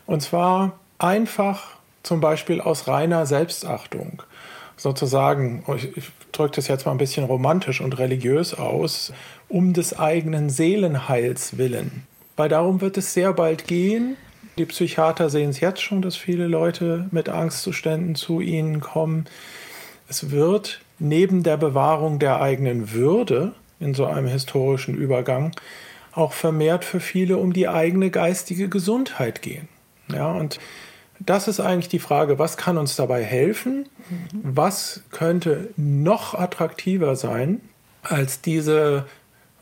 Und 0.07 0.23
zwar 0.23 0.79
einfach 0.99 1.77
zum 2.03 2.21
Beispiel 2.21 2.61
aus 2.61 2.87
reiner 2.89 3.27
Selbstachtung. 3.27 4.23
Sozusagen, 4.77 5.65
ich 5.95 6.11
drücke 6.33 6.57
das 6.57 6.69
jetzt 6.69 6.85
mal 6.85 6.93
ein 6.93 6.99
bisschen 6.99 7.25
romantisch 7.25 7.81
und 7.81 7.99
religiös 7.99 8.55
aus, 8.55 9.13
um 9.49 9.73
des 9.73 9.99
eigenen 9.99 10.51
Seelenheils 10.51 11.57
willen. 11.59 12.07
Weil 12.37 12.49
darum 12.49 12.81
wird 12.81 12.97
es 12.97 13.15
sehr 13.15 13.33
bald 13.33 13.67
gehen. 13.67 14.17
Die 14.59 14.67
Psychiater 14.67 15.31
sehen 15.31 15.51
es 15.51 15.61
jetzt 15.61 15.81
schon, 15.81 16.03
dass 16.03 16.17
viele 16.17 16.47
Leute 16.47 17.07
mit 17.13 17.29
Angstzuständen 17.29 18.15
zu 18.15 18.41
ihnen 18.41 18.81
kommen. 18.81 19.27
Es 20.09 20.31
wird 20.31 20.81
neben 20.99 21.43
der 21.43 21.57
Bewahrung 21.57 22.19
der 22.19 22.41
eigenen 22.41 22.93
Würde 22.93 23.53
in 23.81 23.95
so 23.95 24.07
einem 24.07 24.27
historischen 24.27 24.95
Übergang 24.95 25.53
auch 26.15 26.33
vermehrt 26.33 26.85
für 26.85 27.01
viele 27.01 27.37
um 27.37 27.53
die 27.53 27.69
eigene 27.69 28.11
geistige 28.11 28.69
Gesundheit 28.69 29.43
gehen. 29.43 29.69
Ja, 30.13 30.33
und 30.33 30.59
das 31.21 31.49
ist 31.49 31.61
eigentlich 31.61 31.89
die 31.89 31.99
Frage, 31.99 32.39
was 32.39 32.57
kann 32.57 32.77
uns 32.79 32.97
dabei 32.97 33.23
helfen? 33.23 33.89
Was 34.43 35.03
könnte 35.11 35.71
noch 35.77 36.35
attraktiver 36.35 37.17
sein 37.17 37.61
als 38.03 38.41
diese 38.41 39.07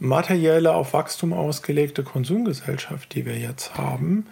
materielle, 0.03 0.75
auf 0.75 0.93
Wachstum 0.95 1.33
ausgelegte 1.33 2.03
Konsumgesellschaft, 2.03 3.15
die 3.15 3.25
wir 3.25 3.38
jetzt 3.38 3.77
haben, 3.77 4.27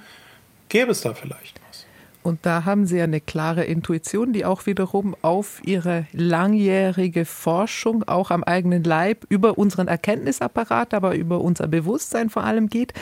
gäbe 0.69 0.91
es 0.91 1.01
da 1.01 1.15
vielleicht. 1.15 1.61
Und 2.23 2.41
da 2.45 2.65
haben 2.65 2.87
Sie 2.87 3.01
eine 3.01 3.21
klare 3.21 3.65
Intuition, 3.65 4.33
die 4.33 4.45
auch 4.45 4.67
wiederum 4.67 5.17
auf 5.23 5.61
Ihre 5.65 6.07
langjährige 6.13 7.25
Forschung, 7.25 8.05
auch 8.05 8.31
am 8.31 8.45
eigenen 8.45 8.85
Leib, 8.85 9.25
über 9.29 9.57
unseren 9.57 9.89
Erkenntnisapparat, 9.89 10.93
aber 10.93 11.15
über 11.15 11.41
unser 11.41 11.67
Bewusstsein 11.67 12.29
vor 12.29 12.45
allem 12.45 12.69
geht. 12.69 12.93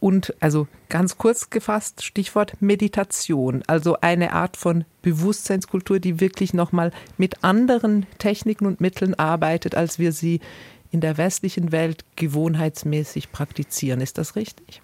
Und 0.00 0.34
also 0.40 0.66
ganz 0.90 1.16
kurz 1.16 1.50
gefasst, 1.50 2.04
Stichwort 2.04 2.60
Meditation, 2.60 3.62
also 3.66 3.96
eine 4.00 4.32
Art 4.32 4.56
von 4.56 4.84
Bewusstseinskultur, 5.02 5.98
die 5.98 6.20
wirklich 6.20 6.52
nochmal 6.52 6.90
mit 7.16 7.42
anderen 7.42 8.06
Techniken 8.18 8.66
und 8.66 8.80
Mitteln 8.80 9.14
arbeitet, 9.14 9.74
als 9.74 9.98
wir 9.98 10.12
sie 10.12 10.40
in 10.90 11.00
der 11.00 11.16
westlichen 11.16 11.72
Welt 11.72 12.04
gewohnheitsmäßig 12.16 13.32
praktizieren. 13.32 14.00
Ist 14.00 14.18
das 14.18 14.36
richtig? 14.36 14.82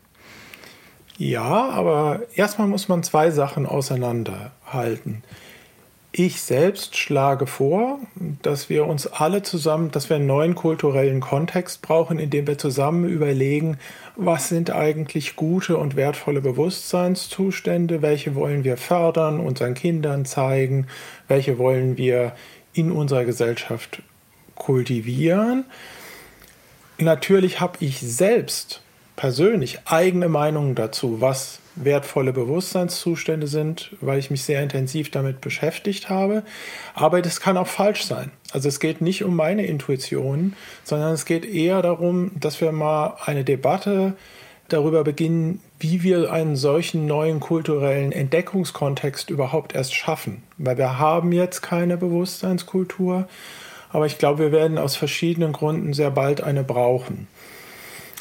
Ja, 1.20 1.68
aber 1.68 2.22
erstmal 2.34 2.66
muss 2.66 2.88
man 2.88 3.02
zwei 3.02 3.30
Sachen 3.30 3.66
auseinanderhalten. 3.66 5.22
Ich 6.12 6.40
selbst 6.40 6.96
schlage 6.96 7.46
vor, 7.46 7.98
dass 8.40 8.70
wir 8.70 8.86
uns 8.86 9.06
alle 9.06 9.42
zusammen, 9.42 9.90
dass 9.90 10.08
wir 10.08 10.16
einen 10.16 10.26
neuen 10.26 10.54
kulturellen 10.54 11.20
Kontext 11.20 11.82
brauchen, 11.82 12.18
in 12.18 12.30
dem 12.30 12.46
wir 12.46 12.56
zusammen 12.56 13.06
überlegen, 13.06 13.76
was 14.16 14.48
sind 14.48 14.70
eigentlich 14.70 15.36
gute 15.36 15.76
und 15.76 15.94
wertvolle 15.94 16.40
Bewusstseinszustände, 16.40 18.00
welche 18.00 18.34
wollen 18.34 18.64
wir 18.64 18.78
fördern, 18.78 19.40
unseren 19.40 19.74
Kindern 19.74 20.24
zeigen, 20.24 20.86
welche 21.28 21.58
wollen 21.58 21.98
wir 21.98 22.32
in 22.72 22.90
unserer 22.90 23.26
Gesellschaft 23.26 24.00
kultivieren. 24.54 25.66
Natürlich 26.96 27.60
habe 27.60 27.76
ich 27.80 28.00
selbst 28.00 28.80
persönlich 29.20 29.80
eigene 29.84 30.30
Meinungen 30.30 30.74
dazu, 30.74 31.20
was 31.20 31.58
wertvolle 31.74 32.32
Bewusstseinszustände 32.32 33.48
sind, 33.48 33.94
weil 34.00 34.18
ich 34.18 34.30
mich 34.30 34.44
sehr 34.44 34.62
intensiv 34.62 35.10
damit 35.10 35.42
beschäftigt 35.42 36.08
habe. 36.08 36.42
Aber 36.94 37.20
das 37.20 37.38
kann 37.38 37.58
auch 37.58 37.66
falsch 37.66 38.06
sein. 38.06 38.30
Also 38.50 38.70
es 38.70 38.80
geht 38.80 39.02
nicht 39.02 39.22
um 39.22 39.36
meine 39.36 39.66
Intuition, 39.66 40.54
sondern 40.84 41.12
es 41.12 41.26
geht 41.26 41.44
eher 41.44 41.82
darum, 41.82 42.30
dass 42.40 42.62
wir 42.62 42.72
mal 42.72 43.18
eine 43.26 43.44
Debatte 43.44 44.14
darüber 44.68 45.04
beginnen, 45.04 45.60
wie 45.78 46.02
wir 46.02 46.32
einen 46.32 46.56
solchen 46.56 47.04
neuen 47.04 47.40
kulturellen 47.40 48.12
Entdeckungskontext 48.12 49.28
überhaupt 49.28 49.74
erst 49.74 49.94
schaffen. 49.94 50.44
Weil 50.56 50.78
wir 50.78 50.98
haben 50.98 51.32
jetzt 51.32 51.60
keine 51.60 51.98
Bewusstseinskultur 51.98 53.28
aber 53.92 54.06
ich 54.06 54.18
glaube, 54.18 54.38
wir 54.38 54.52
werden 54.52 54.78
aus 54.78 54.96
verschiedenen 54.96 55.52
Gründen 55.52 55.92
sehr 55.92 56.10
bald 56.10 56.42
eine 56.42 56.62
brauchen. 56.62 57.26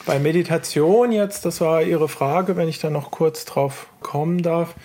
Bei 0.06 0.20
Meditation 0.20 1.12
jetzt, 1.12 1.46
das 1.46 1.62
war 1.62 1.84
Ihre 1.84 2.08
Frage, 2.08 2.56
wenn 2.56 2.68
ich 2.68 2.80
da 2.80 2.90
noch 2.90 3.12
kurz 3.12 3.46
drauf 3.46 3.88
kommen 4.02 4.42
darf, 4.42 4.76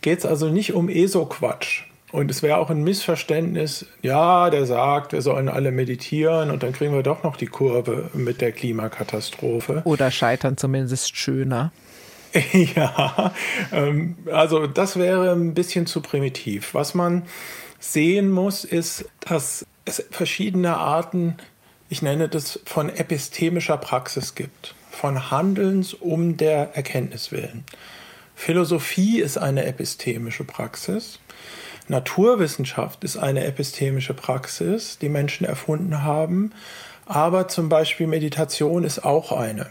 geht 0.00 0.18
es 0.18 0.26
also 0.26 0.48
nicht 0.48 0.74
um 0.74 0.88
ESO-Quatsch. 0.88 1.84
Und 2.12 2.30
es 2.30 2.42
wäre 2.42 2.58
auch 2.58 2.70
ein 2.70 2.82
Missverständnis, 2.82 3.86
ja, 4.00 4.48
der 4.50 4.64
sagt, 4.64 5.12
wir 5.12 5.22
sollen 5.22 5.48
alle 5.48 5.72
meditieren 5.72 6.50
und 6.50 6.62
dann 6.62 6.72
kriegen 6.72 6.94
wir 6.94 7.02
doch 7.02 7.24
noch 7.24 7.36
die 7.36 7.46
Kurve 7.46 8.10
mit 8.14 8.40
der 8.40 8.52
Klimakatastrophe. 8.52 9.82
Oder 9.84 10.10
scheitern 10.10 10.56
zumindest 10.56 11.16
schöner. 11.16 11.72
ja, 12.74 13.32
ähm, 13.72 14.16
also 14.30 14.66
das 14.66 14.96
wäre 14.98 15.32
ein 15.32 15.54
bisschen 15.54 15.86
zu 15.86 16.00
primitiv. 16.00 16.74
Was 16.74 16.94
man 16.94 17.24
sehen 17.80 18.30
muss, 18.30 18.64
ist, 18.64 19.06
dass 19.20 19.66
es 19.84 20.04
verschiedene 20.10 20.76
Arten, 20.76 21.36
ich 21.88 22.02
nenne 22.02 22.28
das 22.28 22.60
von 22.64 22.88
epistemischer 22.88 23.76
Praxis 23.76 24.34
gibt, 24.34 24.74
von 24.90 25.30
Handelns 25.30 25.94
um 25.94 26.36
der 26.36 26.74
Erkenntnis 26.74 27.32
willen. 27.32 27.64
Philosophie 28.34 29.20
ist 29.20 29.38
eine 29.38 29.64
epistemische 29.64 30.44
Praxis. 30.44 31.20
Naturwissenschaft 31.88 33.04
ist 33.04 33.16
eine 33.16 33.44
epistemische 33.44 34.14
Praxis, 34.14 34.98
die 34.98 35.08
Menschen 35.08 35.46
erfunden 35.46 36.02
haben. 36.02 36.52
Aber 37.06 37.46
zum 37.48 37.68
Beispiel 37.68 38.08
Meditation 38.08 38.84
ist 38.84 39.04
auch 39.04 39.30
eine. 39.30 39.68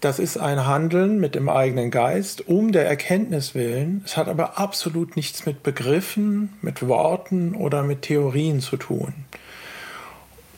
Das 0.00 0.18
ist 0.18 0.38
ein 0.38 0.64
Handeln 0.66 1.20
mit 1.20 1.34
dem 1.34 1.50
eigenen 1.50 1.90
Geist 1.90 2.48
um 2.48 2.72
der 2.72 2.86
Erkenntnis 2.86 3.54
willen. 3.54 4.02
Es 4.06 4.16
hat 4.16 4.28
aber 4.28 4.58
absolut 4.58 5.16
nichts 5.16 5.44
mit 5.44 5.62
Begriffen, 5.62 6.54
mit 6.62 6.86
Worten 6.86 7.54
oder 7.54 7.82
mit 7.82 8.02
Theorien 8.02 8.60
zu 8.60 8.78
tun. 8.78 9.12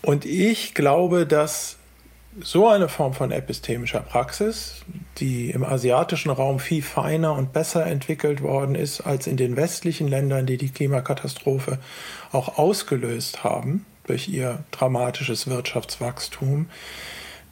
Und 0.02 0.24
ich 0.24 0.74
glaube, 0.74 1.26
dass 1.26 1.76
so 2.40 2.66
eine 2.66 2.88
Form 2.88 3.12
von 3.12 3.30
epistemischer 3.30 4.00
Praxis, 4.00 4.82
die 5.18 5.50
im 5.50 5.64
asiatischen 5.64 6.30
Raum 6.30 6.58
viel 6.58 6.82
feiner 6.82 7.34
und 7.34 7.52
besser 7.52 7.86
entwickelt 7.86 8.42
worden 8.42 8.74
ist 8.74 9.02
als 9.02 9.26
in 9.26 9.36
den 9.36 9.56
westlichen 9.56 10.08
Ländern, 10.08 10.46
die 10.46 10.56
die 10.56 10.70
Klimakatastrophe 10.70 11.78
auch 12.32 12.56
ausgelöst 12.58 13.44
haben 13.44 13.84
durch 14.06 14.28
ihr 14.28 14.64
dramatisches 14.70 15.46
Wirtschaftswachstum, 15.46 16.66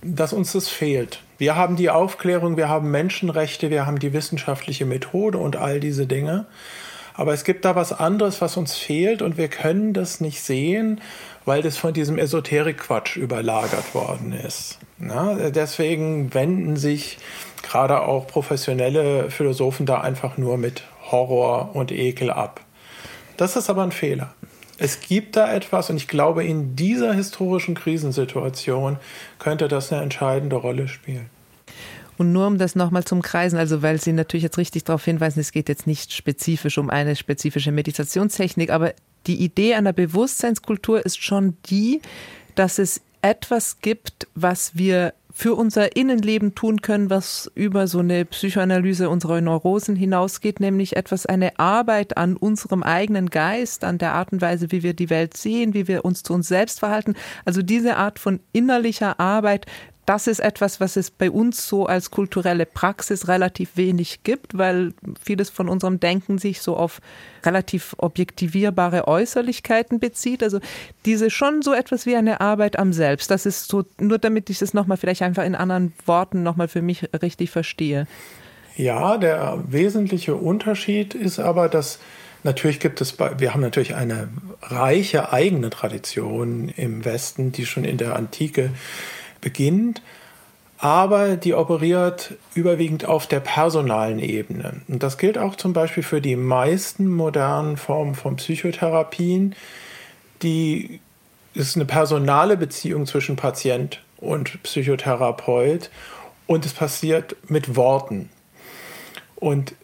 dass 0.03 0.33
uns 0.33 0.53
das 0.53 0.69
fehlt. 0.69 1.21
Wir 1.37 1.57
haben 1.57 1.77
die 1.77 1.91
Aufklärung, 1.91 2.57
wir 2.57 2.69
haben 2.69 2.91
Menschenrechte, 2.91 3.71
wir 3.71 3.87
haben 3.87 3.99
die 3.99 4.15
wissenschaftliche 4.15 4.87
Methode 4.87 5.39
und 5.39 5.57
all 5.57 5.79
diese 5.79 6.07
Dinge. 6.07 6.47
Aber 7.15 7.35
es 7.35 7.45
gibt 7.45 7.67
da 7.67 7.77
was 7.77 7.93
anderes, 7.93 8.41
was 8.41 8.57
uns 8.57 8.77
fehlt 8.77 9.21
und 9.21 9.37
wir 9.37 9.49
können 9.49 9.93
das 9.93 10.21
nicht 10.21 10.41
sehen, 10.41 11.03
weil 11.45 11.63
das 11.63 11.77
von 11.77 11.93
diesem 11.93 12.19
Esoterik-Quatsch 12.19 13.17
überlagert 13.17 13.95
worden 13.95 14.33
ist. 14.33 14.79
Na, 14.99 15.51
deswegen 15.51 16.33
wenden 16.35 16.77
sich 16.77 17.19
gerade 17.63 18.03
auch 18.03 18.27
professionelle 18.27 19.31
Philosophen 19.31 19.87
da 19.87 20.01
einfach 20.01 20.37
nur 20.37 20.59
mit 20.59 20.85
Horror 21.11 21.75
und 21.75 21.93
Ekel 21.93 22.31
ab. 22.31 22.61
Das 23.37 23.57
ist 23.57 23.71
aber 23.71 23.83
ein 23.83 23.93
Fehler. 23.93 24.35
Es 24.79 25.01
gibt 25.01 25.37
da 25.37 25.53
etwas 25.53 25.91
und 25.91 25.97
ich 25.97 26.09
glaube, 26.09 26.45
in 26.45 26.75
dieser 26.75 27.13
historischen 27.13 27.75
Krisensituation 27.75 28.99
könnte 29.39 29.69
das 29.69 29.93
eine 29.93 30.03
entscheidende 30.03 30.57
Rolle 30.57 30.89
spielen. 30.89 31.29
Und 32.17 32.33
nur 32.33 32.47
um 32.47 32.59
das 32.59 32.75
nochmal 32.75 33.05
zum 33.05 33.23
Kreisen, 33.23 33.59
also 33.59 33.83
weil 33.83 33.99
Sie 33.99 34.13
natürlich 34.13 34.43
jetzt 34.43 34.59
richtig 34.59 34.85
darauf 34.85 35.05
hinweisen, 35.05 35.41
es 35.41 35.53
geht 35.53 35.71
jetzt 35.71 35.87
nicht 35.87 36.13
spezifisch 36.13 36.77
um 36.77 36.91
eine 36.91 37.17
spezifische 37.17 37.73
Meditationstechnik, 37.73 38.71
aber 38.71 38.93
die 39.27 39.43
Idee 39.43 39.75
einer 39.75 39.93
Bewusstseinskultur 39.93 41.05
ist 41.05 41.23
schon 41.23 41.57
die, 41.67 42.01
dass 42.55 42.79
es 42.79 43.01
etwas 43.23 43.81
gibt, 43.81 44.27
was 44.35 44.77
wir 44.77 45.13
für 45.33 45.55
unser 45.55 45.97
Innenleben 45.97 46.55
tun 46.55 46.83
können, 46.83 47.09
was 47.09 47.51
über 47.55 47.87
so 47.87 48.01
eine 48.01 48.25
Psychoanalyse 48.25 49.09
unserer 49.09 49.41
Neurosen 49.41 49.97
hinausgeht, 49.97 50.61
nämlich 50.61 50.97
etwas, 50.97 51.25
eine 51.25 51.59
Arbeit 51.59 52.17
an 52.17 52.37
unserem 52.37 52.83
eigenen 52.83 53.31
Geist, 53.31 53.85
an 53.85 53.99
der 53.99 54.13
Art 54.15 54.33
und 54.33 54.43
Weise, 54.43 54.71
wie 54.73 54.83
wir 54.83 54.93
die 54.93 55.09
Welt 55.09 55.37
sehen, 55.37 55.73
wie 55.73 55.89
wir 55.89 56.05
uns 56.05 56.23
zu 56.23 56.35
uns 56.35 56.49
selbst 56.49 56.81
verhalten. 56.81 57.15
Also 57.45 57.63
diese 57.63 57.97
Art 57.97 58.19
von 58.19 58.41
innerlicher 58.53 59.21
Arbeit 59.21 59.67
das 60.11 60.27
ist 60.27 60.41
etwas, 60.41 60.81
was 60.81 60.97
es 60.97 61.09
bei 61.09 61.31
uns 61.31 61.69
so 61.69 61.87
als 61.87 62.11
kulturelle 62.11 62.67
Praxis 62.67 63.29
relativ 63.29 63.77
wenig 63.77 64.25
gibt, 64.25 64.59
weil 64.59 64.93
vieles 65.25 65.51
von 65.51 65.69
unserem 65.69 66.01
Denken 66.01 66.39
sich 66.39 66.63
so 66.63 66.77
auf 66.77 67.01
relativ 67.45 67.95
objektivierbare 67.97 69.07
Äußerlichkeiten 69.07 70.01
bezieht. 70.01 70.43
Also 70.43 70.59
diese 71.07 71.31
schon 71.31 71.63
so 71.63 71.73
etwas 71.73 72.07
wie 72.07 72.17
eine 72.17 72.41
Arbeit 72.41 72.77
am 72.77 72.93
Selbst. 72.93 73.31
Das 73.31 73.47
ist 73.47 73.69
so, 73.69 73.85
nur 74.01 74.19
damit 74.19 74.51
ich 74.51 74.59
das 74.59 74.75
nochmal 74.75 74.97
vielleicht 74.97 75.23
einfach 75.23 75.45
in 75.45 75.55
anderen 75.55 75.93
Worten 76.07 76.43
nochmal 76.43 76.67
für 76.67 76.83
mich 76.83 77.09
richtig 77.23 77.53
verstehe. 77.53 78.09
Ja, 78.77 79.17
der 79.17 79.63
wesentliche 79.69 80.35
Unterschied 80.35 81.15
ist 81.15 81.39
aber, 81.39 81.69
dass 81.69 82.01
Natürlich 82.43 82.81
gibt 82.81 83.03
es, 83.03 83.19
wir 83.19 83.53
haben 83.53 83.61
natürlich 83.61 83.95
eine 83.95 84.29
reiche 84.63 85.31
eigene 85.31 85.69
Tradition 85.69 86.71
im 86.71 87.05
Westen, 87.05 87.53
die 87.53 87.67
schon 87.67 87.85
in 87.85 87.99
der 87.99 88.17
Antike 88.17 88.71
beginnt, 89.41 90.03
aber 90.79 91.37
die 91.37 91.55
operiert 91.55 92.35
überwiegend 92.55 93.05
auf 93.05 93.27
der 93.27 93.41
personalen 93.41 94.19
Ebene. 94.19 94.81
Und 94.89 95.03
das 95.03 95.19
gilt 95.19 95.37
auch 95.37 95.57
zum 95.57 95.73
Beispiel 95.73 96.03
für 96.03 96.21
die 96.21 96.37
meisten 96.37 97.07
modernen 97.07 97.77
Formen 97.77 98.15
von 98.15 98.37
Psychotherapien. 98.37 99.55
Die 100.43 101.01
ist 101.53 101.77
eine 101.77 101.85
personale 101.85 102.57
Beziehung 102.57 103.07
zwischen 103.07 103.37
Patient 103.37 104.03
und 104.17 104.63
Psychotherapeut 104.63 105.91
und 106.47 106.65
es 106.65 106.73
passiert 106.73 107.37
mit 107.49 107.77
Worten. 107.77 108.31
Und 109.37 109.75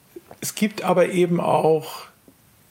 es 0.40 0.55
gibt 0.55 0.83
aber 0.83 1.11
eben 1.11 1.40
auch 1.40 2.07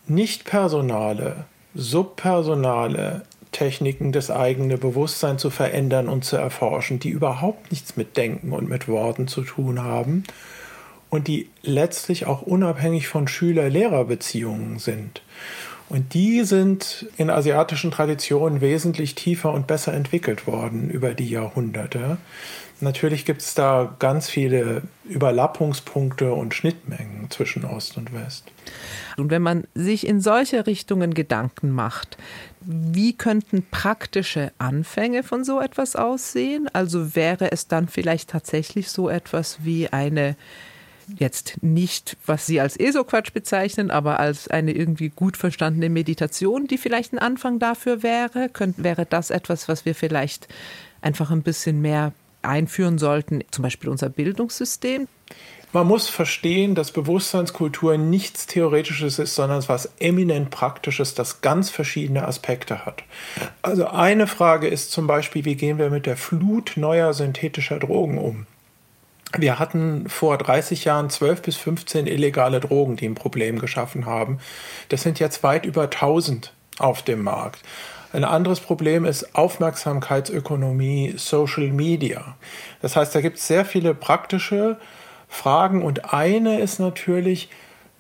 nicht 0.08 0.46
personale, 0.46 1.46
subpersonale 1.74 3.24
Techniken, 3.56 4.12
das 4.12 4.30
eigene 4.30 4.78
Bewusstsein 4.78 5.38
zu 5.40 5.50
verändern 5.50 6.10
und 6.10 6.26
zu 6.26 6.36
erforschen, 6.36 7.00
die 7.00 7.10
überhaupt 7.10 7.72
nichts 7.72 7.96
mit 7.96 8.18
Denken 8.18 8.52
und 8.52 8.68
mit 8.68 8.90
Worten 8.90 9.30
zu 9.30 9.44
tun 9.44 9.82
haben. 9.82 10.24
und 11.10 11.28
die 11.30 11.48
letztlich 11.62 12.26
auch 12.26 12.42
unabhängig 12.42 13.08
von 13.08 13.30
Schüler-Lehrer-Beziehungen 13.30 14.80
sind. 14.80 15.22
Und 15.88 16.14
die 16.14 16.44
sind 16.44 17.06
in 17.16 17.30
asiatischen 17.30 17.92
Traditionen 17.92 18.60
wesentlich 18.60 19.16
tiefer 19.16 19.54
und 19.54 19.66
besser 19.68 19.94
entwickelt 19.94 20.46
worden 20.48 20.90
über 20.90 21.14
die 21.14 21.30
Jahrhunderte. 21.30 22.18
Natürlich 22.82 23.24
gibt 23.24 23.42
es 23.42 23.54
da 23.54 23.96
ganz 24.00 24.30
viele 24.30 24.82
Überlappungspunkte 25.06 26.34
und 26.34 26.54
Schnittmengen 26.54 27.30
zwischen 27.30 27.64
Ost 27.64 27.98
und 27.98 28.12
West. 28.14 28.52
Und 29.16 29.30
wenn 29.30 29.42
man 29.42 29.66
sich 29.74 30.06
in 30.06 30.20
solche 30.20 30.68
Richtungen 30.68 31.14
Gedanken 31.14 31.70
macht, 31.70 32.18
wie 32.66 33.14
könnten 33.14 33.66
praktische 33.70 34.52
Anfänge 34.58 35.24
von 35.24 35.44
so 35.44 35.60
etwas 35.62 35.96
aussehen? 35.96 36.68
Also 36.74 37.16
wäre 37.16 37.52
es 37.52 37.68
dann 37.68 37.88
vielleicht 37.88 38.30
tatsächlich 38.30 38.90
so 38.90 39.10
etwas 39.10 39.60
wie 39.64 39.90
eine 39.90 40.36
jetzt 41.18 41.62
nicht, 41.62 42.18
was 42.26 42.48
Sie 42.48 42.60
als 42.60 42.78
ESO-Quatsch 42.78 43.32
bezeichnen, 43.34 43.92
aber 43.92 44.20
als 44.20 44.48
eine 44.48 44.72
irgendwie 44.72 45.10
gut 45.10 45.38
verstandene 45.38 45.90
Meditation, 45.90 46.68
die 46.68 46.78
vielleicht 46.78 47.14
ein 47.14 47.20
Anfang 47.20 47.60
dafür 47.60 48.04
wäre? 48.04 48.50
Könnt, 48.50 48.84
wäre 48.84 49.06
das 49.06 49.30
etwas, 49.30 49.68
was 49.68 49.86
wir 49.86 49.96
vielleicht 49.96 50.48
einfach 51.02 51.32
ein 51.32 51.44
bisschen 51.44 51.82
mehr 51.82 52.14
einführen 52.42 52.98
sollten, 52.98 53.44
zum 53.52 53.64
Beispiel 53.64 53.90
unser 53.90 54.10
Bildungssystem? 54.10 55.08
Man 55.76 55.88
muss 55.88 56.08
verstehen, 56.08 56.74
dass 56.74 56.92
Bewusstseinskultur 56.92 57.98
nichts 57.98 58.48
Theoretisches 58.48 59.20
ist, 59.20 59.36
sondern 59.36 59.60
etwas 59.60 59.90
eminent 60.00 60.50
Praktisches, 60.50 61.16
das 61.16 61.42
ganz 61.42 61.70
verschiedene 61.70 62.26
Aspekte 62.26 62.86
hat. 62.86 63.04
Also 63.62 63.86
eine 63.86 64.26
Frage 64.26 64.70
ist 64.70 64.94
zum 64.94 65.06
Beispiel, 65.06 65.44
wie 65.44 65.56
gehen 65.56 65.78
wir 65.78 65.90
mit 65.90 66.06
der 66.06 66.16
Flut 66.16 66.78
neuer 66.78 67.14
synthetischer 67.14 67.78
Drogen 67.78 68.20
um? 68.20 68.48
Wir 69.38 69.60
hatten 69.60 70.08
vor 70.08 70.38
30 70.38 70.86
Jahren 70.86 71.10
12 71.10 71.42
bis 71.42 71.58
15 71.58 72.08
illegale 72.08 72.62
Drogen, 72.62 72.96
die 72.96 73.10
ein 73.10 73.16
Problem 73.16 73.60
geschaffen 73.60 74.06
haben. 74.06 74.40
Das 74.88 75.02
sind 75.02 75.20
jetzt 75.20 75.44
weit 75.44 75.66
über 75.66 75.84
1000 75.84 76.54
auf 76.80 77.02
dem 77.02 77.22
Markt. 77.22 77.64
Ein 78.14 78.24
anderes 78.24 78.62
Problem 78.62 79.04
ist 79.04 79.36
Aufmerksamkeitsökonomie, 79.36 81.16
Social 81.18 81.68
Media. 81.68 82.38
Das 82.82 82.96
heißt, 82.96 83.14
da 83.14 83.20
gibt 83.20 83.40
es 83.40 83.48
sehr 83.48 83.66
viele 83.66 83.94
praktische 83.94 84.78
Fragen 85.28 85.82
und 85.82 86.14
eine 86.14 86.60
ist 86.60 86.80
natürlich, 86.80 87.50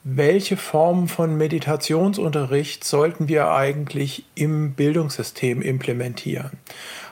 welche 0.08 0.56
Formen 0.56 1.08
von 1.08 1.36
Meditationsunterricht 1.36 2.84
sollten 2.84 3.28
wir 3.28 3.50
eigentlich 3.52 4.26
im 4.36 4.74
Bildungssystem 4.74 5.64
implementieren? 5.64 6.52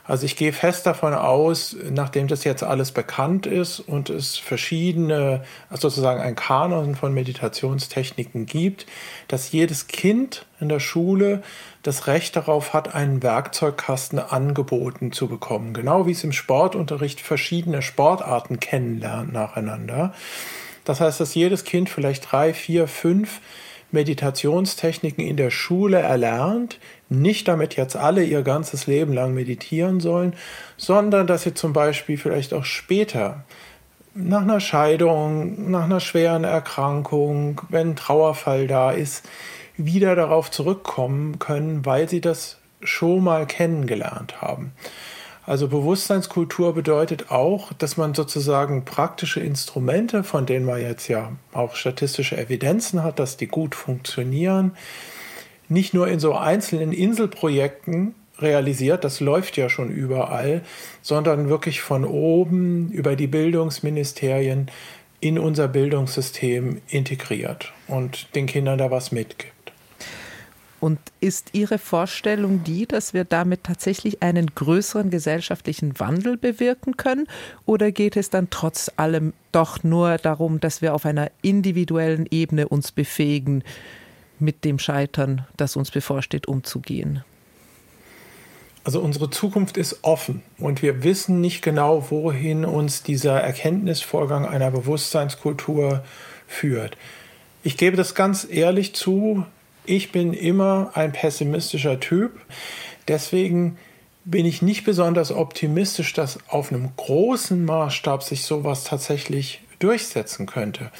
Also 0.05 0.25
ich 0.25 0.35
gehe 0.35 0.51
fest 0.51 0.85
davon 0.85 1.13
aus, 1.13 1.75
nachdem 1.89 2.27
das 2.27 2.43
jetzt 2.43 2.61
alles 2.61 2.91
bekannt 2.91 3.45
ist 3.45 3.79
und 3.79 4.09
es 4.09 4.37
verschiedene, 4.37 5.43
also 5.69 5.89
sozusagen 5.89 6.21
ein 6.21 6.35
Kanon 6.35 6.95
von 6.95 7.13
Meditationstechniken 7.13 8.45
gibt, 8.45 8.85
dass 9.29 9.51
jedes 9.51 9.87
Kind 9.87 10.45
in 10.59 10.67
der 10.67 10.81
Schule 10.81 11.41
das 11.83 12.07
Recht 12.07 12.35
darauf 12.35 12.73
hat, 12.73 12.95
einen 12.95 13.21
Werkzeugkasten 13.21 14.17
angeboten 14.17 15.11
zu 15.11 15.27
bekommen. 15.27 15.73
Genau 15.73 16.07
wie 16.07 16.11
es 16.11 16.23
im 16.23 16.31
Sportunterricht 16.31 17.19
verschiedene 17.19 17.81
Sportarten 17.81 18.59
kennenlernt 18.59 19.33
nacheinander. 19.33 20.13
Das 20.85 21.01
heißt, 21.01 21.19
dass 21.19 21.35
jedes 21.35 21.65
Kind 21.65 21.89
vielleicht 21.89 22.31
drei, 22.31 22.53
vier, 22.53 22.87
fünf 22.87 23.41
Meditationstechniken 23.91 25.23
in 25.23 25.37
der 25.37 25.51
Schule 25.51 25.99
erlernt, 25.99 26.79
nicht 27.09 27.47
damit 27.47 27.75
jetzt 27.75 27.95
alle 27.95 28.23
ihr 28.23 28.41
ganzes 28.41 28.87
Leben 28.87 29.13
lang 29.13 29.33
meditieren 29.33 29.99
sollen, 29.99 30.33
sondern 30.77 31.27
dass 31.27 31.43
sie 31.43 31.53
zum 31.53 31.73
Beispiel 31.73 32.17
vielleicht 32.17 32.53
auch 32.53 32.65
später 32.65 33.43
nach 34.15 34.41
einer 34.41 34.59
Scheidung, 34.59 35.69
nach 35.69 35.83
einer 35.83 35.99
schweren 35.99 36.43
Erkrankung, 36.43 37.61
wenn 37.69 37.91
ein 37.91 37.95
Trauerfall 37.95 38.67
da 38.67 38.91
ist, 38.91 39.27
wieder 39.77 40.15
darauf 40.15 40.51
zurückkommen 40.51 41.39
können, 41.39 41.85
weil 41.85 42.07
sie 42.09 42.21
das 42.21 42.57
schon 42.81 43.23
mal 43.23 43.45
kennengelernt 43.47 44.41
haben. 44.41 44.73
Also 45.45 45.67
Bewusstseinskultur 45.67 46.73
bedeutet 46.73 47.29
auch, 47.29 47.73
dass 47.73 47.97
man 47.97 48.13
sozusagen 48.13 48.85
praktische 48.85 49.41
Instrumente, 49.41 50.23
von 50.23 50.45
denen 50.45 50.65
man 50.65 50.81
jetzt 50.81 51.09
ja 51.09 51.33
auch 51.51 51.75
statistische 51.75 52.37
Evidenzen 52.37 53.03
hat, 53.03 53.19
dass 53.19 53.35
die 53.35 53.47
gut 53.47 53.75
funktionieren, 53.75 54.71
nicht 55.67 55.93
nur 55.93 56.07
in 56.07 56.19
so 56.19 56.33
einzelnen 56.33 56.93
Inselprojekten 56.93 58.15
realisiert, 58.39 59.03
das 59.03 59.19
läuft 59.19 59.57
ja 59.57 59.69
schon 59.69 59.89
überall, 59.89 60.61
sondern 61.01 61.49
wirklich 61.49 61.81
von 61.81 62.05
oben 62.05 62.89
über 62.91 63.15
die 63.15 63.27
Bildungsministerien 63.27 64.71
in 65.19 65.39
unser 65.39 65.67
Bildungssystem 65.67 66.81
integriert 66.87 67.71
und 67.87 68.33
den 68.35 68.45
Kindern 68.45 68.77
da 68.77 68.91
was 68.91 69.11
mitgibt. 69.11 69.52
Und 70.83 70.99
ist 71.21 71.51
Ihre 71.53 71.77
Vorstellung 71.77 72.65
die, 72.65 72.85
dass 72.85 73.13
wir 73.13 73.23
damit 73.23 73.63
tatsächlich 73.63 74.21
einen 74.21 74.47
größeren 74.53 75.09
gesellschaftlichen 75.11 75.97
Wandel 75.97 76.35
bewirken 76.35 76.97
können? 76.97 77.29
Oder 77.65 77.93
geht 77.93 78.17
es 78.17 78.29
dann 78.29 78.49
trotz 78.49 78.91
allem 78.97 79.31
doch 79.53 79.81
nur 79.85 80.17
darum, 80.17 80.59
dass 80.59 80.81
wir 80.81 80.93
auf 80.93 81.05
einer 81.05 81.31
individuellen 81.41 82.27
Ebene 82.29 82.67
uns 82.67 82.91
befähigen, 82.91 83.63
mit 84.39 84.65
dem 84.65 84.77
Scheitern, 84.77 85.47
das 85.55 85.77
uns 85.77 85.89
bevorsteht, 85.89 86.49
umzugehen? 86.49 87.23
Also 88.83 88.99
unsere 88.99 89.29
Zukunft 89.29 89.77
ist 89.77 89.99
offen 90.01 90.41
und 90.57 90.81
wir 90.81 91.01
wissen 91.05 91.39
nicht 91.39 91.61
genau, 91.61 92.11
wohin 92.11 92.65
uns 92.65 93.03
dieser 93.03 93.39
Erkenntnisvorgang 93.39 94.45
einer 94.45 94.69
Bewusstseinskultur 94.69 96.03
führt. 96.45 96.97
Ich 97.63 97.77
gebe 97.77 97.95
das 97.95 98.15
ganz 98.15 98.45
ehrlich 98.49 98.93
zu, 98.93 99.45
ich 99.85 100.11
bin 100.11 100.33
immer 100.33 100.91
ein 100.93 101.11
pessimistischer 101.11 101.99
Typ. 101.99 102.39
Deswegen 103.07 103.77
bin 104.25 104.45
ich 104.45 104.61
nicht 104.61 104.85
besonders 104.85 105.31
optimistisch, 105.31 106.13
dass 106.13 106.39
auf 106.47 106.71
einem 106.71 106.89
großen 106.95 107.65
Maßstab 107.65 108.23
sich 108.23 108.43
sowas 108.45 108.85
tatsächlich 108.85 109.61
durchsetzen 109.79 110.45
könnte. 110.45 110.91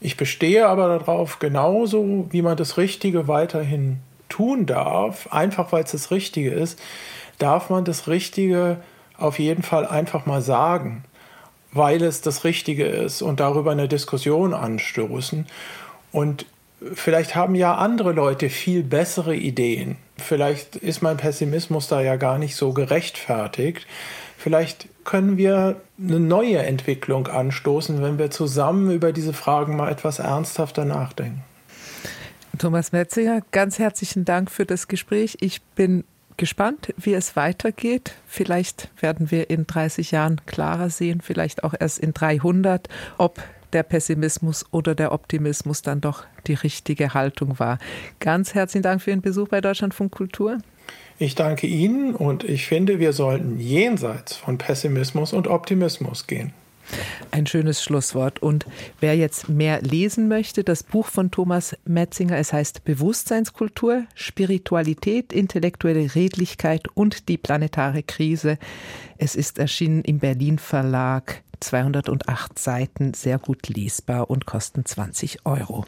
Ich 0.00 0.16
bestehe 0.16 0.66
aber 0.66 0.98
darauf, 0.98 1.38
genauso 1.38 2.26
wie 2.30 2.42
man 2.42 2.56
das 2.56 2.76
Richtige 2.76 3.28
weiterhin 3.28 3.98
tun 4.28 4.66
darf, 4.66 5.28
einfach 5.32 5.72
weil 5.72 5.84
es 5.84 5.92
das 5.92 6.10
Richtige 6.10 6.50
ist, 6.50 6.78
darf 7.38 7.70
man 7.70 7.84
das 7.84 8.08
Richtige 8.08 8.78
auf 9.16 9.38
jeden 9.38 9.62
Fall 9.62 9.86
einfach 9.86 10.26
mal 10.26 10.42
sagen, 10.42 11.04
weil 11.72 12.02
es 12.02 12.20
das 12.20 12.44
Richtige 12.44 12.86
ist 12.86 13.22
und 13.22 13.40
darüber 13.40 13.72
eine 13.72 13.88
Diskussion 13.88 14.54
anstoßen. 14.54 15.46
Und 16.12 16.46
vielleicht 16.94 17.34
haben 17.34 17.54
ja 17.54 17.74
andere 17.74 18.12
Leute 18.12 18.50
viel 18.50 18.82
bessere 18.82 19.34
Ideen. 19.34 19.96
Vielleicht 20.16 20.76
ist 20.76 21.02
mein 21.02 21.16
Pessimismus 21.16 21.88
da 21.88 22.00
ja 22.00 22.16
gar 22.16 22.38
nicht 22.38 22.56
so 22.56 22.72
gerechtfertigt. 22.72 23.86
Vielleicht 24.36 24.88
können 25.04 25.36
wir 25.36 25.80
eine 25.98 26.20
neue 26.20 26.58
Entwicklung 26.58 27.26
anstoßen, 27.26 28.02
wenn 28.02 28.18
wir 28.18 28.30
zusammen 28.30 28.90
über 28.90 29.12
diese 29.12 29.32
Fragen 29.32 29.76
mal 29.76 29.90
etwas 29.90 30.18
ernsthafter 30.18 30.84
nachdenken. 30.84 31.42
Thomas 32.56 32.92
Metzinger, 32.92 33.42
ganz 33.52 33.78
herzlichen 33.78 34.24
Dank 34.24 34.50
für 34.50 34.66
das 34.66 34.88
Gespräch. 34.88 35.36
Ich 35.40 35.62
bin 35.62 36.04
gespannt, 36.36 36.94
wie 36.96 37.14
es 37.14 37.36
weitergeht. 37.36 38.14
Vielleicht 38.26 38.90
werden 39.00 39.30
wir 39.30 39.50
in 39.50 39.66
30 39.66 40.12
Jahren 40.12 40.40
klarer 40.46 40.90
sehen, 40.90 41.20
vielleicht 41.20 41.64
auch 41.64 41.74
erst 41.78 41.98
in 41.98 42.14
300, 42.14 42.88
ob 43.16 43.40
der 43.72 43.82
Pessimismus 43.82 44.64
oder 44.70 44.94
der 44.94 45.12
Optimismus 45.12 45.82
dann 45.82 46.00
doch 46.00 46.24
die 46.46 46.54
richtige 46.54 47.14
Haltung 47.14 47.58
war. 47.58 47.78
Ganz 48.20 48.54
herzlichen 48.54 48.82
Dank 48.82 49.02
für 49.02 49.10
Ihren 49.10 49.22
Besuch 49.22 49.48
bei 49.48 49.60
Deutschlandfunk 49.60 50.12
Kultur. 50.12 50.58
Ich 51.18 51.34
danke 51.34 51.66
Ihnen 51.66 52.14
und 52.14 52.44
ich 52.44 52.66
finde, 52.66 52.98
wir 52.98 53.12
sollten 53.12 53.58
jenseits 53.58 54.36
von 54.36 54.56
Pessimismus 54.56 55.32
und 55.32 55.48
Optimismus 55.48 56.26
gehen. 56.26 56.52
Ein 57.30 57.46
schönes 57.46 57.82
Schlusswort. 57.82 58.40
Und 58.40 58.66
wer 59.00 59.16
jetzt 59.16 59.48
mehr 59.48 59.82
lesen 59.82 60.28
möchte, 60.28 60.64
das 60.64 60.82
Buch 60.82 61.06
von 61.06 61.30
Thomas 61.30 61.76
Metzinger, 61.84 62.36
es 62.36 62.52
heißt 62.52 62.84
Bewusstseinskultur, 62.84 64.04
Spiritualität, 64.14 65.32
intellektuelle 65.32 66.14
Redlichkeit 66.14 66.88
und 66.94 67.28
die 67.28 67.38
planetare 67.38 68.02
Krise. 68.02 68.58
Es 69.18 69.34
ist 69.34 69.58
erschienen 69.58 70.02
im 70.02 70.18
Berlin 70.18 70.58
Verlag. 70.58 71.42
208 71.60 72.56
Seiten, 72.56 73.14
sehr 73.14 73.38
gut 73.38 73.68
lesbar 73.68 74.30
und 74.30 74.46
kosten 74.46 74.84
20 74.84 75.44
Euro. 75.44 75.86